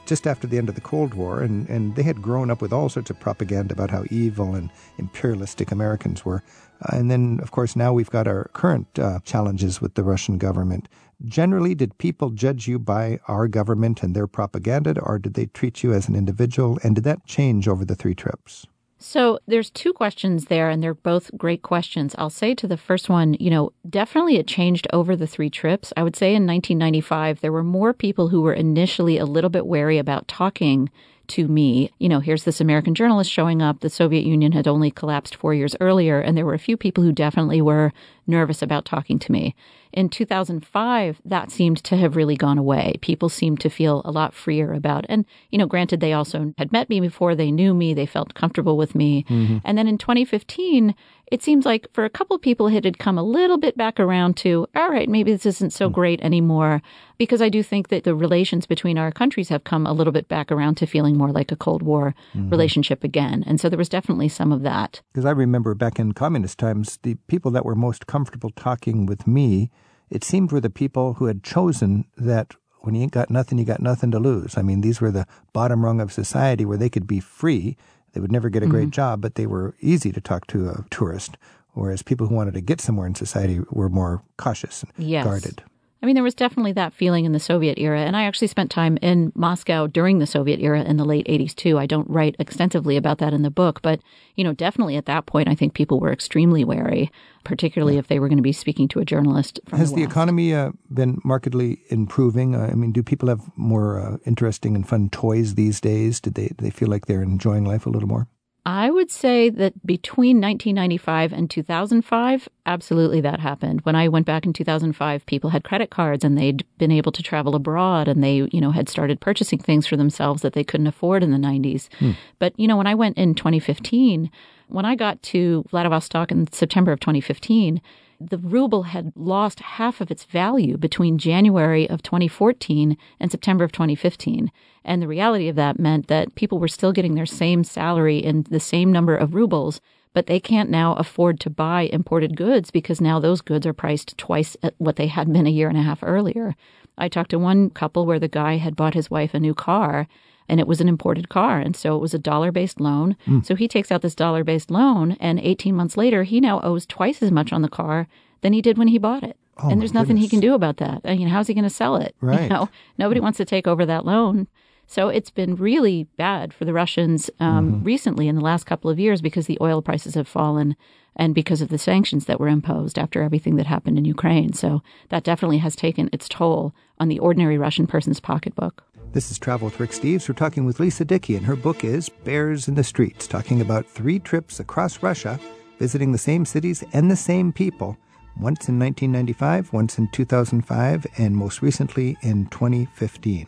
[0.08, 2.74] just after the end of the Cold War, and, and they had grown up with
[2.74, 6.42] all sorts of propaganda about how evil and imperialistic Americans were.
[6.82, 10.40] Uh, and then, of course, now we've got our current uh, challenges with the Russian
[10.40, 10.88] government.
[11.26, 15.84] Generally, did people judge you by our government and their propaganda, or did they treat
[15.84, 16.80] you as an individual?
[16.84, 18.66] And did that change over the three trips?
[19.04, 22.14] So there's two questions there, and they're both great questions.
[22.20, 25.92] I'll say to the first one, you know, definitely it changed over the three trips.
[25.98, 29.66] I would say in 1995, there were more people who were initially a little bit
[29.66, 30.92] wary about talking
[31.30, 31.92] to me.
[31.98, 33.80] You know, here's this American journalist showing up.
[33.80, 37.04] The Soviet Union had only collapsed four years earlier, and there were a few people
[37.04, 37.92] who definitely were
[38.28, 39.56] nervous about talking to me.
[39.94, 42.96] In 2005, that seemed to have really gone away.
[43.02, 46.72] People seemed to feel a lot freer about, and, you know, granted, they also had
[46.72, 49.26] met me before, they knew me, they felt comfortable with me.
[49.30, 49.58] Mm-hmm.
[49.66, 50.96] And then in 2015,
[51.32, 54.00] it seems like for a couple of people, it had come a little bit back
[54.00, 55.94] around to, all right, maybe this isn't so mm.
[55.94, 56.82] great anymore.
[57.18, 60.28] Because I do think that the relations between our countries have come a little bit
[60.28, 62.50] back around to feeling more like a Cold War mm-hmm.
[62.50, 63.46] relationship again.
[63.48, 65.02] And so there was definitely some of that.
[65.14, 69.26] Because I remember back in communist times, the people that were most comfortable talking with
[69.26, 69.72] me,
[70.10, 73.66] it seemed were the people who had chosen that when you ain't got nothing, you
[73.66, 74.58] got nothing to lose.
[74.58, 77.78] I mean, these were the bottom rung of society where they could be free
[78.14, 78.92] they would never get a great mm-hmm.
[78.92, 81.38] job, but they were easy to talk to a tourist.
[81.74, 85.24] Whereas people who wanted to get somewhere in society were more cautious and yes.
[85.24, 85.64] guarded.
[86.02, 88.02] I mean, there was definitely that feeling in the Soviet era.
[88.02, 91.54] And I actually spent time in Moscow during the Soviet era in the late 80s,
[91.56, 91.78] too.
[91.78, 94.00] I don't write extensively about that in the book, but,
[94.36, 97.12] you know, definitely at that point, I think people were extremely wary,
[97.44, 98.00] particularly yeah.
[98.00, 99.60] if they were going to be speaking to a journalist.
[99.72, 102.56] Has the, the economy uh, been markedly improving?
[102.56, 106.20] Uh, I mean, do people have more uh, interesting and fun toys these days?
[106.20, 108.28] Did they, do they feel like they're enjoying life a little more?
[108.66, 113.82] I would say that between 1995 and 2005, absolutely that happened.
[113.82, 117.24] When I went back in 2005, people had credit cards and they'd been able to
[117.24, 120.86] travel abroad and they, you know, had started purchasing things for themselves that they couldn't
[120.86, 121.90] afford in the 90s.
[121.96, 122.12] Hmm.
[122.38, 124.30] But, you know, when I went in 2015,
[124.68, 127.82] when I got to Vladivostok in September of 2015,
[128.30, 133.72] the ruble had lost half of its value between January of 2014 and September of
[133.72, 134.52] 2015.
[134.84, 138.46] And the reality of that meant that people were still getting their same salary in
[138.50, 139.82] the same number of rubles,
[140.14, 144.18] but they can't now afford to buy imported goods because now those goods are priced
[144.18, 146.56] twice at what they had been a year and a half earlier.
[146.98, 150.08] I talked to one couple where the guy had bought his wife a new car
[150.52, 151.60] and it was an imported car.
[151.60, 153.16] And so it was a dollar based loan.
[153.26, 153.44] Mm.
[153.46, 156.86] So he takes out this dollar based loan, and 18 months later, he now owes
[156.86, 158.08] twice as much on the car
[158.42, 159.38] than he did when he bought it.
[159.58, 160.26] Oh, and there's nothing goodness.
[160.26, 161.02] he can do about that.
[161.06, 162.16] I mean, how's he going to sell it?
[162.20, 162.44] Right.
[162.44, 164.48] You know, nobody wants to take over that loan.
[164.88, 167.84] So it's been really bad for the Russians um, mm-hmm.
[167.86, 170.76] recently in the last couple of years because the oil prices have fallen
[171.16, 174.52] and because of the sanctions that were imposed after everything that happened in Ukraine.
[174.52, 178.84] So that definitely has taken its toll on the ordinary Russian person's pocketbook.
[179.14, 180.30] This is Travel with Rick Steves.
[180.30, 183.86] We're talking with Lisa Dickey, and her book is Bears in the Streets, talking about
[183.86, 185.38] three trips across Russia,
[185.80, 187.98] visiting the same cities and the same people,
[188.40, 193.48] once in 1995, once in 2005, and most recently in 2015.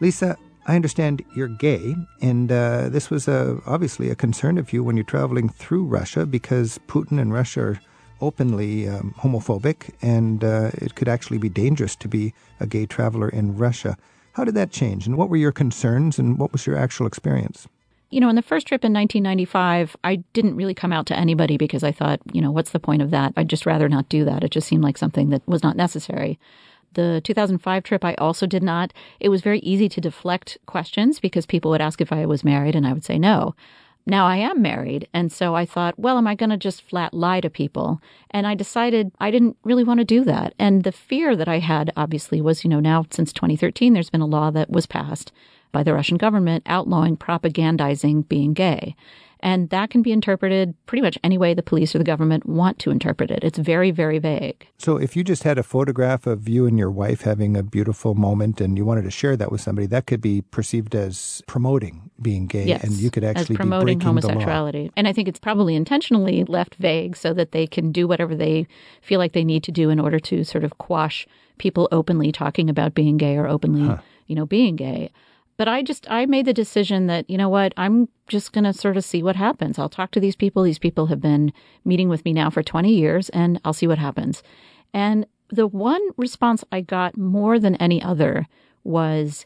[0.00, 4.82] Lisa, I understand you're gay, and uh, this was a, obviously a concern of you
[4.82, 7.80] when you're traveling through Russia because Putin and Russia are
[8.20, 13.28] openly um, homophobic, and uh, it could actually be dangerous to be a gay traveler
[13.28, 13.96] in Russia.
[14.38, 15.04] How did that change?
[15.04, 17.66] And what were your concerns and what was your actual experience?
[18.10, 21.56] You know, in the first trip in 1995, I didn't really come out to anybody
[21.56, 23.32] because I thought, you know, what's the point of that?
[23.36, 24.44] I'd just rather not do that.
[24.44, 26.38] It just seemed like something that was not necessary.
[26.92, 28.92] The 2005 trip, I also did not.
[29.18, 32.76] It was very easy to deflect questions because people would ask if I was married
[32.76, 33.56] and I would say no.
[34.08, 35.06] Now I am married.
[35.12, 38.00] And so I thought, well, am I going to just flat lie to people?
[38.30, 40.54] And I decided I didn't really want to do that.
[40.58, 44.22] And the fear that I had, obviously, was, you know, now since 2013, there's been
[44.22, 45.30] a law that was passed
[45.72, 48.96] by the Russian government outlawing propagandizing being gay.
[49.40, 52.78] And that can be interpreted pretty much any way the police or the government want
[52.80, 53.44] to interpret it.
[53.44, 54.66] It's very, very vague.
[54.78, 58.14] So if you just had a photograph of you and your wife having a beautiful
[58.14, 62.10] moment and you wanted to share that with somebody, that could be perceived as promoting
[62.20, 62.64] being gay.
[62.64, 64.90] Yes, and you could actually as promoting homosexuality.
[64.96, 68.66] And I think it's probably intentionally left vague so that they can do whatever they
[69.02, 71.26] feel like they need to do in order to sort of quash
[71.58, 73.98] people openly talking about being gay or openly, huh.
[74.26, 75.10] you know, being gay.
[75.58, 78.72] But I just, I made the decision that, you know what, I'm just going to
[78.72, 79.78] sort of see what happens.
[79.78, 80.62] I'll talk to these people.
[80.62, 81.52] These people have been
[81.84, 84.42] meeting with me now for 20 years, and I'll see what happens.
[84.94, 88.46] And the one response I got more than any other
[88.84, 89.44] was,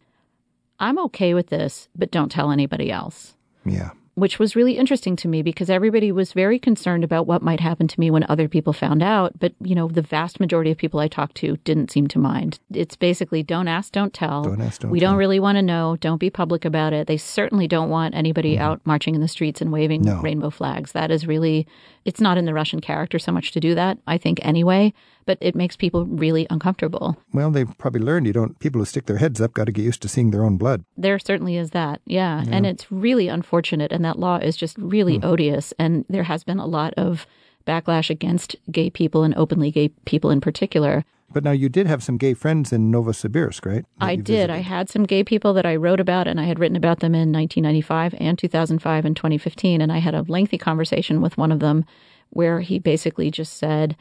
[0.79, 3.35] I'm okay with this, but don't tell anybody else.
[3.65, 7.61] Yeah which was really interesting to me because everybody was very concerned about what might
[7.61, 9.39] happen to me when other people found out.
[9.39, 12.59] But, you know, the vast majority of people I talked to didn't seem to mind.
[12.71, 14.43] It's basically don't ask, don't tell.
[14.43, 15.13] Don't ask, don't We tell.
[15.13, 15.97] don't really want to know.
[15.97, 17.07] Don't be public about it.
[17.07, 18.63] They certainly don't want anybody mm-hmm.
[18.63, 20.21] out marching in the streets and waving no.
[20.21, 20.93] rainbow flags.
[20.93, 21.67] That is really,
[22.05, 24.93] it's not in the Russian character so much to do that, I think, anyway
[25.27, 27.17] but it makes people really uncomfortable.
[27.33, 29.85] Well, they've probably learned you don't, people who stick their heads up got to get
[29.85, 30.85] used to seeing their own blood.
[30.97, 32.43] There certainly is that, yeah.
[32.43, 32.51] yeah.
[32.51, 33.93] And it's really unfortunate.
[33.93, 35.25] And that law is just really mm.
[35.25, 35.73] odious.
[35.79, 37.27] And there has been a lot of
[37.67, 41.05] backlash against gay people and openly gay people in particular.
[41.33, 43.85] But now you did have some gay friends in Novosibirsk, right?
[43.99, 44.51] I did.
[44.51, 47.15] I had some gay people that I wrote about, and I had written about them
[47.15, 49.81] in 1995 and 2005 and 2015.
[49.81, 51.87] And I had a lengthy conversation with one of them
[52.31, 53.97] where he basically just said,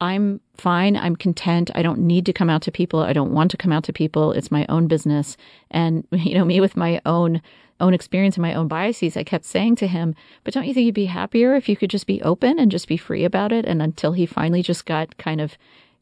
[0.00, 0.96] I'm fine.
[0.96, 1.70] I'm content.
[1.74, 3.00] I don't need to come out to people.
[3.00, 4.32] I don't want to come out to people.
[4.32, 5.36] It's my own business.
[5.70, 7.42] And, you know, me with my own
[7.80, 10.84] own experience and my own biases, I kept saying to him, but don't you think
[10.84, 13.64] you'd be happier if you could just be open and just be free about it?
[13.64, 15.56] And until he finally just got kind of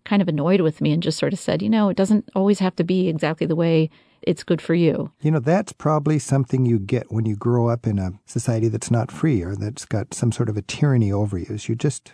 [0.05, 2.59] kind of annoyed with me and just sort of said, you know, it doesn't always
[2.59, 3.91] have to be exactly the way
[4.23, 5.13] it's good for you.
[5.21, 8.91] You know, that's probably something you get when you grow up in a society that's
[8.91, 11.47] not free or that's got some sort of a tyranny over you.
[11.51, 12.13] Is you just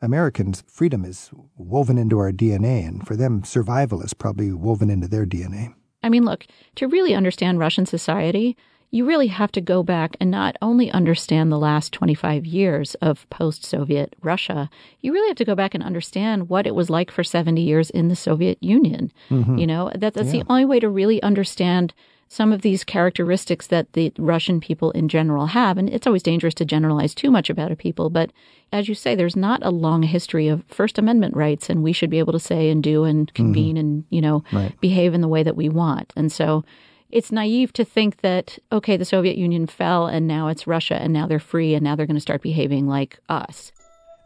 [0.00, 5.08] Americans, freedom is woven into our DNA, and for them, survival is probably woven into
[5.08, 5.74] their DNA.
[6.02, 8.56] I mean, look, to really understand Russian society,
[8.90, 13.28] you really have to go back and not only understand the last 25 years of
[13.28, 17.10] post Soviet Russia, you really have to go back and understand what it was like
[17.10, 19.12] for 70 years in the Soviet Union.
[19.28, 19.58] Mm-hmm.
[19.58, 20.42] You know, that, that's yeah.
[20.42, 21.92] the only way to really understand
[22.28, 25.78] some of these characteristics that the Russian people in general have.
[25.78, 28.10] And it's always dangerous to generalize too much about a people.
[28.10, 28.30] But
[28.70, 32.10] as you say, there's not a long history of First Amendment rights, and we should
[32.10, 33.34] be able to say and do and mm-hmm.
[33.34, 33.80] convene mm-hmm.
[33.80, 34.78] and, you know, right.
[34.80, 36.12] behave in the way that we want.
[36.16, 36.64] And so
[37.10, 41.12] it's naive to think that, okay, the Soviet Union fell and now it's Russia and
[41.12, 43.72] now they're free and now they're going to start behaving like us.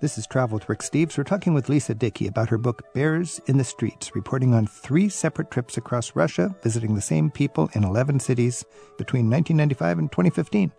[0.02, 1.16] This is Travel with Rick Steves.
[1.16, 5.08] We're talking with Lisa Dickey about her book Bears in the Streets, reporting on three
[5.08, 8.64] separate trips across Russia, visiting the same people in 11 cities
[8.98, 10.72] between 1995 and 2015.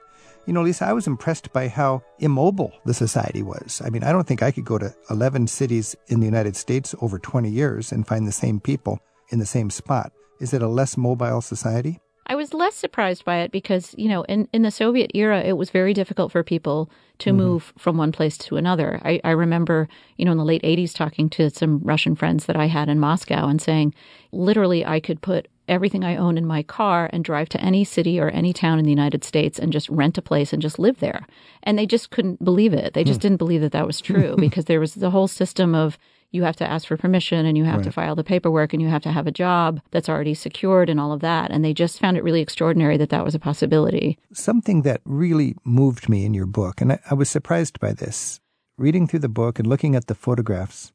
[0.45, 3.81] You know, Lisa, I was impressed by how immobile the society was.
[3.85, 6.93] I mean, I don't think I could go to 11 cities in the United States
[6.99, 10.11] over 20 years and find the same people in the same spot.
[10.41, 12.01] Is it a less mobile society?
[12.25, 15.57] I was less surprised by it because, you know, in, in the Soviet era, it
[15.57, 17.37] was very difficult for people to mm-hmm.
[17.37, 19.01] move from one place to another.
[19.03, 22.55] I, I remember, you know, in the late 80s talking to some Russian friends that
[22.55, 23.93] I had in Moscow and saying,
[24.31, 28.19] literally, I could put everything I own in my car and drive to any city
[28.19, 30.99] or any town in the United States and just rent a place and just live
[30.99, 31.25] there.
[31.63, 32.93] And they just couldn't believe it.
[32.93, 33.23] They just mm.
[33.23, 35.97] didn't believe that that was true because there was the whole system of
[36.31, 37.83] you have to ask for permission and you have right.
[37.83, 40.99] to file the paperwork and you have to have a job that's already secured and
[40.99, 41.51] all of that.
[41.51, 44.17] And they just found it really extraordinary that that was a possibility.
[44.33, 48.41] Something that really moved me in your book, and I, I was surprised by this,
[48.77, 50.91] reading through the book and looking at the photographs,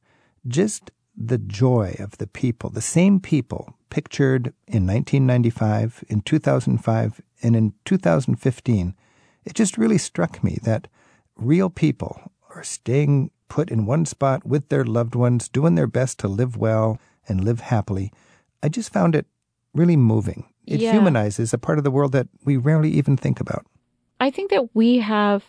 [0.46, 7.56] just the joy of the people, the same people pictured in 1995, in 2005, and
[7.56, 8.94] in 2015.
[9.44, 10.86] It just really struck me that
[11.36, 16.18] real people are staying put in one spot with their loved ones, doing their best
[16.20, 18.12] to live well and live happily.
[18.62, 19.26] I just found it
[19.74, 20.52] really moving.
[20.66, 20.92] It yeah.
[20.92, 23.66] humanizes a part of the world that we rarely even think about.
[24.20, 25.44] I think that we have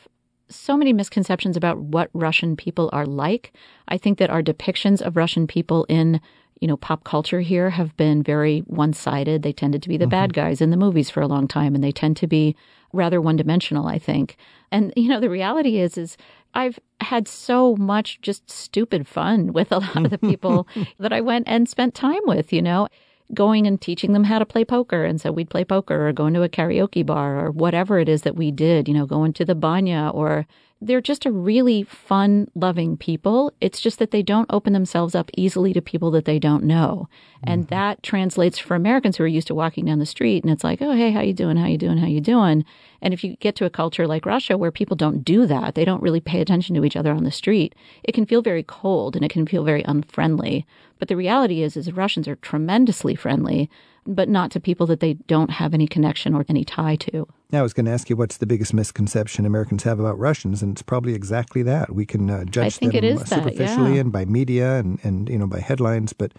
[0.50, 3.54] so many misconceptions about what Russian people are like.
[3.88, 6.22] I think that our depictions of Russian people in
[6.60, 9.44] you know, pop culture here have been very one sided.
[9.44, 10.10] They tended to be the mm-hmm.
[10.10, 12.56] bad guys in the movies for a long time, and they tend to be
[12.92, 14.36] rather one dimensional, I think.
[14.72, 16.18] And, you know, the reality is, is
[16.54, 20.68] I've had so much just stupid fun with a lot of the people
[21.00, 22.88] that I went and spent time with, you know,
[23.34, 25.06] going and teaching them how to play poker.
[25.06, 28.24] And so we'd play poker or going to a karaoke bar or whatever it is
[28.24, 30.48] that we did, you know, going to the banya or
[30.82, 33.52] they're just a really fun loving people.
[33.60, 37.10] It's just that they don't open themselves up easily to people that they don't know.
[37.10, 37.52] Mm-hmm.
[37.52, 40.64] And that translates for Americans who are used to walking down the street and it's
[40.64, 41.58] like, "Oh, hey, how you doing?
[41.58, 41.98] How you doing?
[41.98, 42.64] How you doing?"
[43.02, 45.86] And if you get to a culture like Russia where people don't do that, they
[45.86, 49.16] don't really pay attention to each other on the street, it can feel very cold
[49.16, 50.66] and it can feel very unfriendly.
[50.98, 53.70] But the reality is is Russians are tremendously friendly
[54.10, 57.28] but not to people that they don't have any connection or any tie to.
[57.54, 60.74] I was going to ask you what's the biggest misconception Americans have about Russians, and
[60.74, 61.94] it's probably exactly that.
[61.94, 64.02] We can uh, judge them superficially that, yeah.
[64.02, 66.34] and by media and, and you know by headlines, but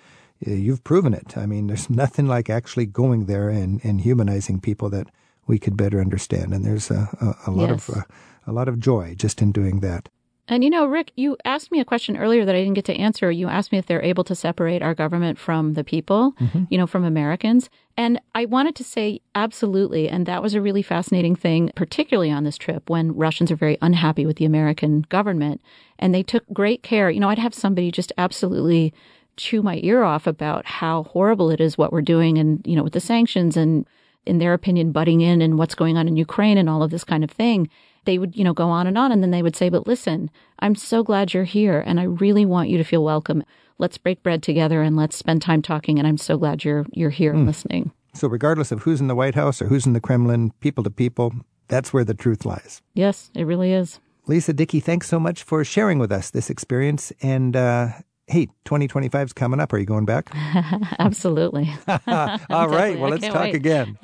[0.47, 1.37] uh, you've proven it.
[1.37, 5.09] I mean, there's nothing like actually going there and, and humanizing people that
[5.47, 7.89] we could better understand, and there's a, a, a lot yes.
[7.89, 8.03] of uh,
[8.47, 10.09] a lot of joy just in doing that.
[10.51, 12.95] And you know, Rick, you asked me a question earlier that I didn't get to
[12.97, 13.31] answer.
[13.31, 16.65] You asked me if they're able to separate our government from the people, mm-hmm.
[16.69, 17.71] you know, from Americans.
[17.97, 20.09] And I wanted to say absolutely.
[20.09, 23.79] And that was a really fascinating thing, particularly on this trip when Russians are very
[23.81, 25.61] unhappy with the American government.
[26.01, 27.11] And they took great care.
[27.11, 28.93] You know, I'd have somebody just absolutely
[29.37, 32.83] chew my ear off about how horrible it is what we're doing and, you know,
[32.83, 33.87] with the sanctions and,
[34.27, 37.05] in their opinion, butting in and what's going on in Ukraine and all of this
[37.05, 37.69] kind of thing
[38.05, 39.13] they would, you know, go on and on.
[39.13, 42.45] And then they would say, but listen, I'm so glad you're here and I really
[42.45, 43.45] want you to feel welcome.
[43.79, 45.99] Let's break bread together and let's spend time talking.
[45.99, 47.39] And I'm so glad you're, you're here mm.
[47.39, 47.93] and listening.
[48.13, 50.91] So regardless of who's in the White House or who's in the Kremlin, people to
[50.91, 51.33] people,
[51.69, 52.83] that's where the truth lies.
[52.95, 54.01] Yes, it really is.
[54.27, 57.13] Lisa Dickey, thanks so much for sharing with us this experience.
[57.23, 57.89] And uh,
[58.27, 59.73] hey, 2025 is coming up.
[59.73, 60.31] Are you going back?
[60.99, 61.73] Absolutely.
[61.89, 61.99] All
[62.69, 62.99] right.
[62.99, 63.55] Well, let's talk wait.
[63.55, 63.99] again.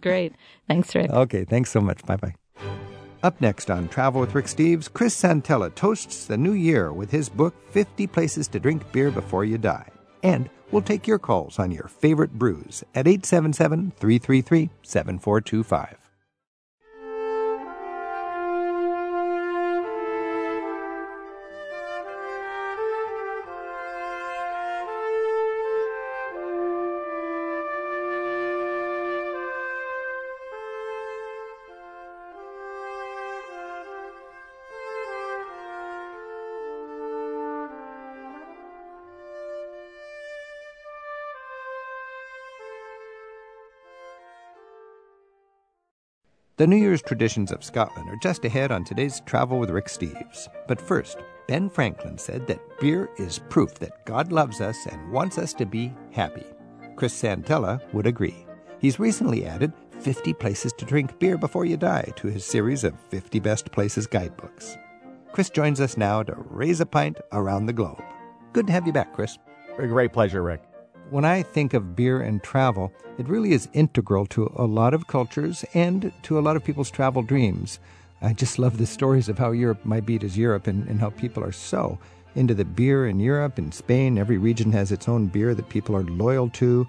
[0.00, 0.34] Great.
[0.68, 1.10] Thanks, Rick.
[1.10, 1.44] Okay.
[1.44, 2.04] Thanks so much.
[2.04, 2.34] Bye bye.
[3.24, 7.30] Up next on Travel with Rick Steves, Chris Santella toasts the new year with his
[7.30, 9.88] book 50 Places to Drink Beer Before You Die.
[10.22, 16.03] And we'll take your calls on your favorite brews at 877 333 7425.
[46.56, 50.46] The New Year's traditions of Scotland are just ahead on today's Travel with Rick Steves.
[50.68, 55.36] But first, Ben Franklin said that beer is proof that God loves us and wants
[55.36, 56.44] us to be happy.
[56.94, 58.46] Chris Santella would agree.
[58.78, 63.00] He's recently added 50 places to drink beer before you die to his series of
[63.00, 64.76] 50 best places guidebooks.
[65.32, 68.00] Chris joins us now to raise a pint around the globe.
[68.52, 69.38] Good to have you back, Chris.
[69.76, 70.62] A great pleasure, Rick.
[71.14, 75.06] When I think of beer and travel, it really is integral to a lot of
[75.06, 77.78] cultures and to a lot of people's travel dreams.
[78.20, 81.10] I just love the stories of how Europe, my beat is Europe, and, and how
[81.10, 82.00] people are so
[82.34, 84.18] into the beer in Europe and Spain.
[84.18, 86.84] Every region has its own beer that people are loyal to.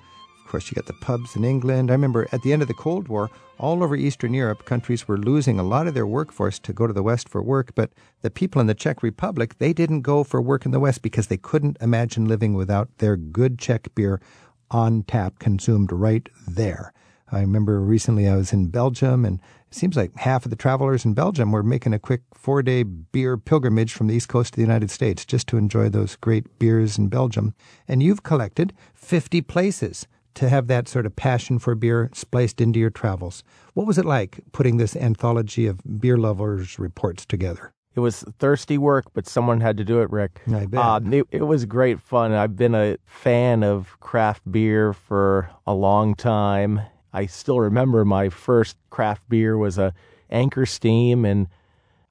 [0.45, 1.89] Of Of course, you got the pubs in England.
[1.89, 5.17] I remember at the end of the Cold War, all over Eastern Europe, countries were
[5.17, 7.73] losing a lot of their workforce to go to the West for work.
[7.73, 7.89] But
[8.21, 11.27] the people in the Czech Republic, they didn't go for work in the West because
[11.27, 14.21] they couldn't imagine living without their good Czech beer
[14.69, 16.93] on tap, consumed right there.
[17.31, 19.39] I remember recently I was in Belgium, and
[19.71, 22.83] it seems like half of the travelers in Belgium were making a quick four day
[22.83, 26.59] beer pilgrimage from the East Coast to the United States just to enjoy those great
[26.59, 27.55] beers in Belgium.
[27.87, 30.05] And you've collected 50 places
[30.35, 33.43] to have that sort of passion for beer spliced into your travels.
[33.73, 37.73] What was it like putting this anthology of beer lovers' reports together?
[37.95, 40.41] It was thirsty work, but someone had to do it, Rick.
[40.53, 40.79] I bet.
[40.79, 42.33] Uh, it, it was great fun.
[42.33, 46.81] I've been a fan of craft beer for a long time.
[47.13, 49.93] I still remember my first craft beer was a
[50.29, 51.47] Anchor Steam in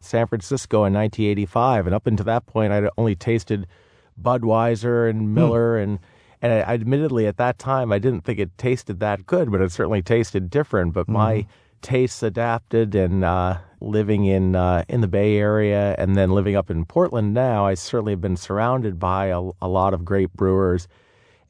[0.00, 3.66] San Francisco in 1985, and up until that point, I'd only tasted
[4.20, 5.98] Budweiser and Miller, and
[6.44, 9.72] and I, admittedly at that time I didn't think it tasted that good, but it
[9.72, 10.92] certainly tasted different.
[10.92, 11.46] But my
[11.80, 16.70] tastes adapted, and uh, living in uh, in the Bay Area and then living up
[16.70, 20.86] in Portland now, I certainly have been surrounded by a, a lot of great brewers.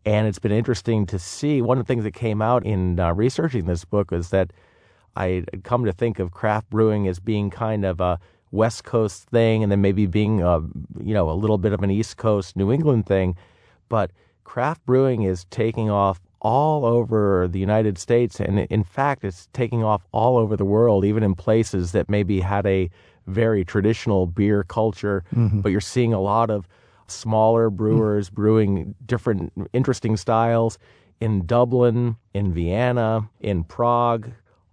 [0.06, 1.60] And it's been interesting to see.
[1.60, 4.52] One of the things that came out in uh, researching this book was that
[5.16, 8.20] I had come to think of craft brewing as being kind of a
[8.52, 10.60] West Coast thing, and then maybe being a
[11.02, 13.34] you know a little bit of an East Coast New England thing.
[13.88, 14.12] But
[14.44, 19.82] craft brewing is taking off all over the United States, and in fact, it's taking
[19.82, 22.90] off all over the world, even in places that maybe had a
[23.26, 25.24] very traditional beer culture.
[25.34, 25.60] Mm-hmm.
[25.60, 26.68] But you're seeing a lot of
[27.06, 30.78] smaller brewers brewing different, interesting styles
[31.20, 34.30] in Dublin, in Vienna, in Prague,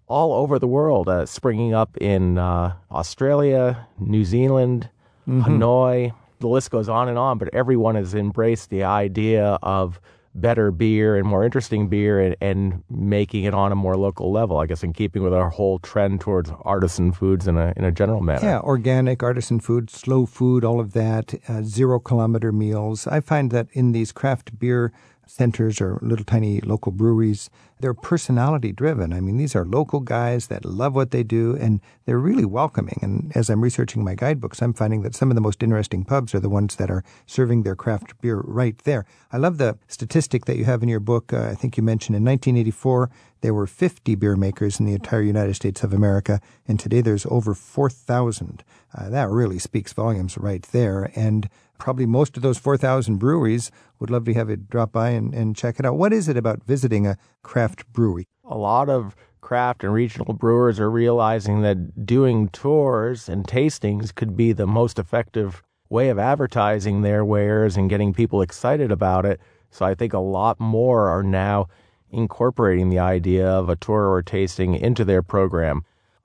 [0.07, 4.89] all over the world, uh, springing up in uh, Australia, New Zealand,
[5.28, 6.13] Hanoi.
[6.41, 10.01] The list goes on and on, but everyone has embraced the idea of
[10.33, 14.57] better beer and more interesting beer and, and making it on a more local level,
[14.57, 17.91] I guess, in keeping with our whole trend towards artisan foods in a, in a
[17.91, 18.45] general manner.
[18.45, 23.07] Yeah, organic, artisan food, slow food, all of that, uh, zero kilometer meals.
[23.07, 24.91] I find that in these craft beer
[25.27, 27.49] centers or little tiny local breweries,
[27.82, 29.11] they're personality driven.
[29.13, 32.99] I mean, these are local guys that love what they do and they're really welcoming.
[33.01, 36.34] And as I'm researching my guidebooks, I'm finding that some of the most interesting pubs
[36.34, 39.05] are the ones that are serving their craft beer right there.
[39.32, 41.34] I love the statistic that you have in your book.
[41.34, 43.09] Uh, I think you mentioned in 1984,
[43.41, 47.25] there were 50 beer makers in the entire United States of America, and today there's
[47.25, 48.63] over 4,000.
[48.93, 51.11] Uh, that really speaks volumes right there.
[51.15, 51.49] And
[51.82, 55.55] probably most of those 4,000 breweries would love to have you drop by and, and
[55.55, 55.97] check it out.
[55.97, 58.27] What is it about visiting a craft brewery?
[58.51, 64.36] a lot of craft and regional brewers are realizing that doing tours and tastings could
[64.36, 69.39] be the most effective way of advertising their wares and getting people excited about it.
[69.71, 71.67] So I think a lot more are now
[72.09, 75.84] incorporating the idea of a tour or tasting into their program.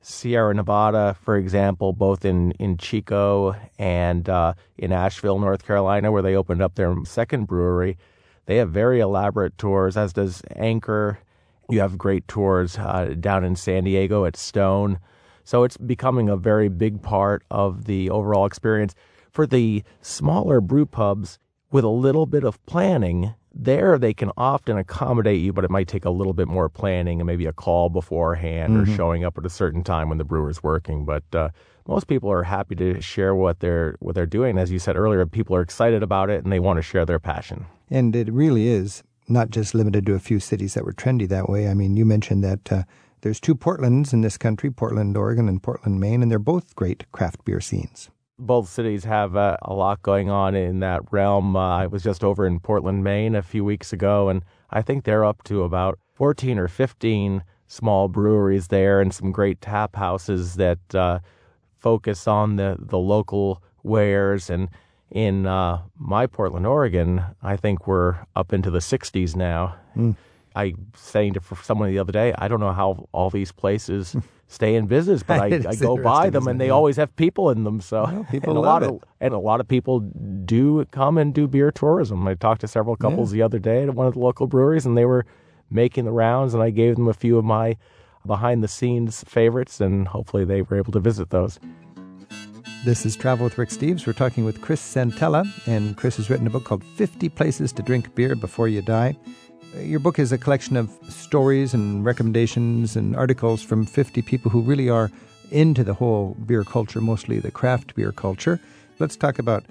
[0.08, 6.22] Sierra Nevada, for example, both in, in Chico and uh, in Asheville, North Carolina, where
[6.22, 7.98] they opened up their second brewery,
[8.46, 11.18] they have very elaborate tours, as does Anchor
[11.68, 15.00] you have great tours uh, down in San Diego at Stone.
[15.42, 18.94] So it's becoming a very big part of the overall experience.
[19.32, 21.40] For the smaller brew pubs,
[21.72, 25.88] with a little bit of planning, there they can often accommodate you, but it might
[25.88, 29.46] take a little bit more planning and maybe a call beforehand or showing up at
[29.46, 31.04] a certain time when the brewer's working.
[31.04, 31.48] But uh,
[31.88, 34.58] most people are happy to share what they're what they're doing.
[34.58, 37.18] As you said earlier, people are excited about it and they want to share their
[37.18, 37.66] passion.
[37.90, 41.48] And it really is not just limited to a few cities that were trendy that
[41.48, 41.68] way.
[41.68, 42.82] I mean, you mentioned that uh,
[43.22, 47.10] there's two Portlands in this country, Portland, Oregon, and Portland, Maine, and they're both great
[47.12, 48.10] craft beer scenes.
[48.38, 51.56] Both cities have uh, a lot going on in that realm.
[51.56, 55.04] Uh, I was just over in Portland, Maine a few weeks ago, and I think
[55.04, 60.54] they're up to about 14 or 15 small breweries there and some great tap houses
[60.54, 61.18] that uh,
[61.78, 64.50] focus on the, the local wares.
[64.50, 64.68] And
[65.10, 69.76] in uh, my Portland, Oregon, I think we're up into the 60s now.
[70.54, 74.16] I saying to for someone the other day, I don't know how all these places
[74.48, 76.72] stay in business, but I, I go by them and they Yeah.
[76.72, 77.80] always have people in them.
[77.80, 78.90] So Well, people and a lot it.
[78.90, 82.26] of and a lot of people do come and do beer tourism.
[82.28, 84.96] I talked to several couples the other day at one of the local breweries, and
[84.96, 85.24] they were
[85.70, 87.76] making the rounds, and I gave them a few of my
[88.24, 91.58] behind the scenes favorites, and hopefully they were able to visit those.
[92.84, 94.06] This is Travel with Rick Steves.
[94.06, 97.82] We're talking with Chris Santella, and Chris has written a book called 50 Places to
[97.82, 99.16] Drink Beer Before You Die.
[99.74, 104.60] Your book is a collection of stories and recommendations and articles from 50 people who
[104.60, 105.10] really are
[105.50, 108.58] into the whole beer culture, mostly the craft beer culture.
[108.98, 109.64] Let's talk about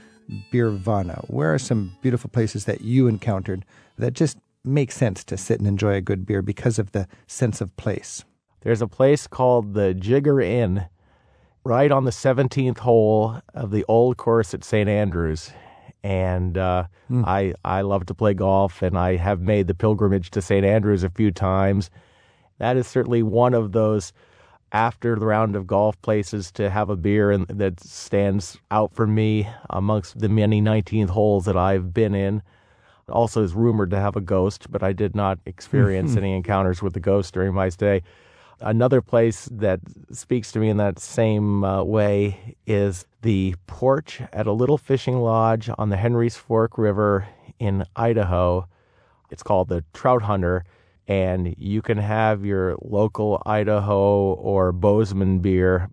[0.51, 1.29] Beervana.
[1.29, 3.65] Where are some beautiful places that you encountered
[3.97, 7.61] that just make sense to sit and enjoy a good beer because of the sense
[7.61, 8.23] of place?
[8.61, 10.87] There's a place called the Jigger Inn
[11.63, 14.87] right on the 17th hole of the old course at St.
[14.87, 15.51] Andrews.
[16.05, 17.25] And uh, mm.
[17.25, 20.63] I, I love to play golf, and I have made the pilgrimage to St.
[20.63, 21.89] Andrews a few times.
[22.59, 24.13] That is certainly one of those
[24.71, 29.07] after the round of golf places to have a beer and that stands out for
[29.07, 32.43] me amongst the many 19th holes that I've been in.
[33.09, 36.93] Also is rumored to have a ghost, but I did not experience any encounters with
[36.93, 38.03] the ghost during my stay.
[38.61, 39.81] Another place that
[40.11, 45.19] speaks to me in that same uh, way is the porch at a little fishing
[45.19, 47.27] lodge on the Henry's Fork River
[47.59, 48.67] in Idaho.
[49.29, 50.63] It's called the Trout Hunter,
[51.05, 55.89] and you can have your local Idaho or Bozeman beer,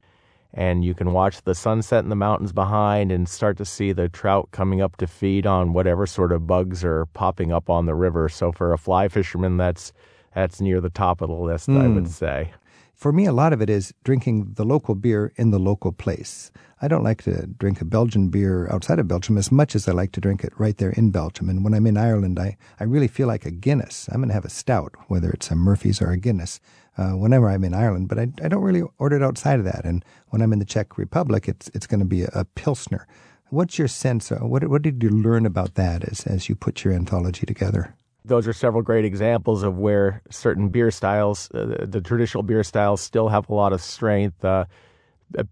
[0.55, 4.09] and you can watch the sunset in the mountains behind and start to see the
[4.09, 7.95] trout coming up to feed on whatever sort of bugs are popping up on the
[7.95, 8.29] river.
[8.29, 9.93] So for a fly fisherman, that's
[10.35, 11.81] that's near the top of the list, mm.
[11.81, 12.11] I would hmm.
[12.11, 12.53] say.
[12.95, 16.53] For me, a lot of it is drinking the local beer in the local place.
[16.81, 19.93] I don't like to drink a Belgian beer outside of Belgium as much as I
[19.93, 21.49] like to drink it right there in Belgium.
[21.49, 24.09] And when I'm in Ireland, I, I really feel like a Guinness.
[24.09, 26.61] I'm going to have a stout, whether it's a Murphy's or a Guinness,
[26.97, 28.09] uh, whenever I'm in Ireland.
[28.09, 29.85] But I, I don't really order it outside of that.
[29.85, 33.09] And when I'm in the Czech Republic, it's it's going to be a, a Pilsner.
[33.51, 34.31] What's your sense?
[34.31, 37.97] What what did you learn about that as as you put your anthology together?
[38.25, 43.01] Those are several great examples of where certain beer styles, uh, the traditional beer styles,
[43.01, 44.45] still have a lot of strength.
[44.45, 44.65] Uh,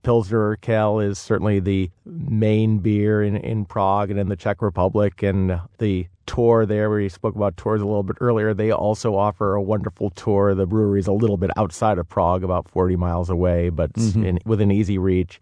[0.02, 5.22] Pilsner Urquell is certainly the main beer in, in Prague and in the Czech Republic.
[5.22, 9.16] And the tour there, where you spoke about tours a little bit earlier, they also
[9.16, 10.54] offer a wonderful tour.
[10.54, 14.24] The brewery is a little bit outside of Prague, about 40 miles away, but mm-hmm.
[14.24, 15.40] in, within easy reach.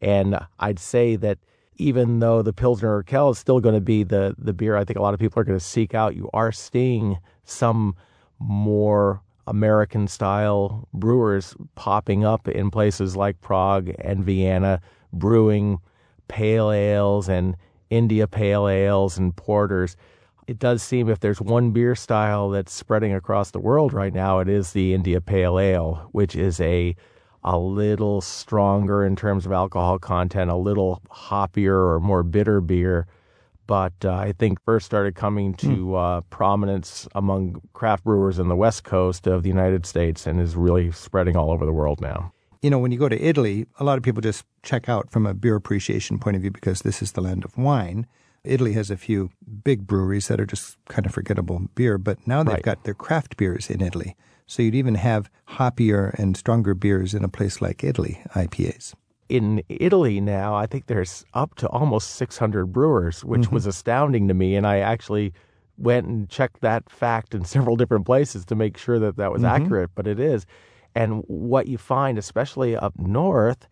[0.00, 1.38] And I'd say that
[1.76, 4.98] even though the Pilsner Urquell is still going to be the, the beer I think
[4.98, 7.96] a lot of people are going to seek out, you are seeing some
[8.38, 14.80] more American style brewers popping up in places like Prague and Vienna,
[15.12, 15.78] brewing
[16.28, 17.56] pale ales and
[17.90, 19.96] India pale ales and porters.
[20.46, 24.40] It does seem if there's one beer style that's spreading across the world right now,
[24.40, 26.96] it is the India Pale Ale, which is a
[27.44, 33.06] a little stronger in terms of alcohol content, a little hoppier or more bitter beer.
[33.66, 36.18] But uh, I think first started coming to mm.
[36.18, 40.56] uh, prominence among craft brewers in the west coast of the United States and is
[40.56, 42.32] really spreading all over the world now.
[42.60, 45.26] You know, when you go to Italy, a lot of people just check out from
[45.26, 48.06] a beer appreciation point of view because this is the land of wine.
[48.44, 49.30] Italy has a few
[49.64, 52.62] big breweries that are just kind of forgettable beer, but now they've right.
[52.62, 54.16] got their craft beers in Italy.
[54.52, 58.92] So you'd even have hoppier and stronger beers in a place like Italy, IPAs.
[59.30, 63.54] In Italy now, I think there's up to almost 600 brewers, which mm-hmm.
[63.54, 64.54] was astounding to me.
[64.54, 65.32] And I actually
[65.78, 69.40] went and checked that fact in several different places to make sure that that was
[69.40, 69.62] mm-hmm.
[69.62, 70.44] accurate, but it is.
[70.94, 73.66] And what you find, especially up north,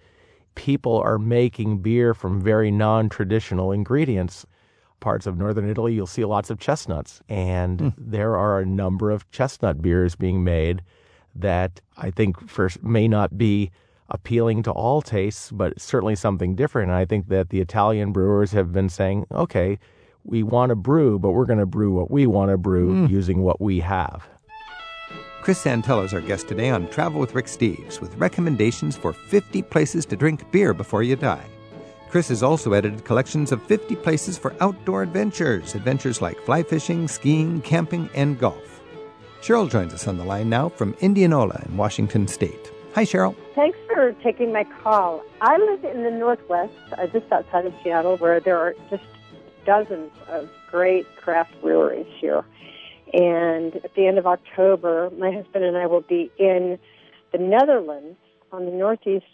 [0.54, 4.46] people are making beer from very non traditional ingredients
[5.00, 7.20] parts of northern Italy, you'll see lots of chestnuts.
[7.28, 7.94] And mm.
[7.98, 10.82] there are a number of chestnut beers being made
[11.34, 13.70] that I think first may not be
[14.10, 16.90] appealing to all tastes, but certainly something different.
[16.90, 19.78] And I think that the Italian brewers have been saying, okay,
[20.24, 23.10] we want to brew, but we're going to brew what we want to brew mm.
[23.10, 24.28] using what we have.
[25.42, 29.62] Chris Santella is our guest today on Travel with Rick Steves with recommendations for 50
[29.62, 31.46] places to drink beer before you die.
[32.10, 37.06] Chris has also edited collections of 50 places for outdoor adventures, adventures like fly fishing,
[37.06, 38.80] skiing, camping, and golf.
[39.42, 42.72] Cheryl joins us on the line now from Indianola in Washington State.
[42.96, 43.36] Hi, Cheryl.
[43.54, 45.22] Thanks for taking my call.
[45.40, 49.04] I live in the Northwest, uh, just outside of Seattle, where there are just
[49.64, 52.44] dozens of great craft breweries here.
[53.12, 56.76] And at the end of October, my husband and I will be in
[57.30, 58.18] the Netherlands
[58.50, 59.26] on the northeast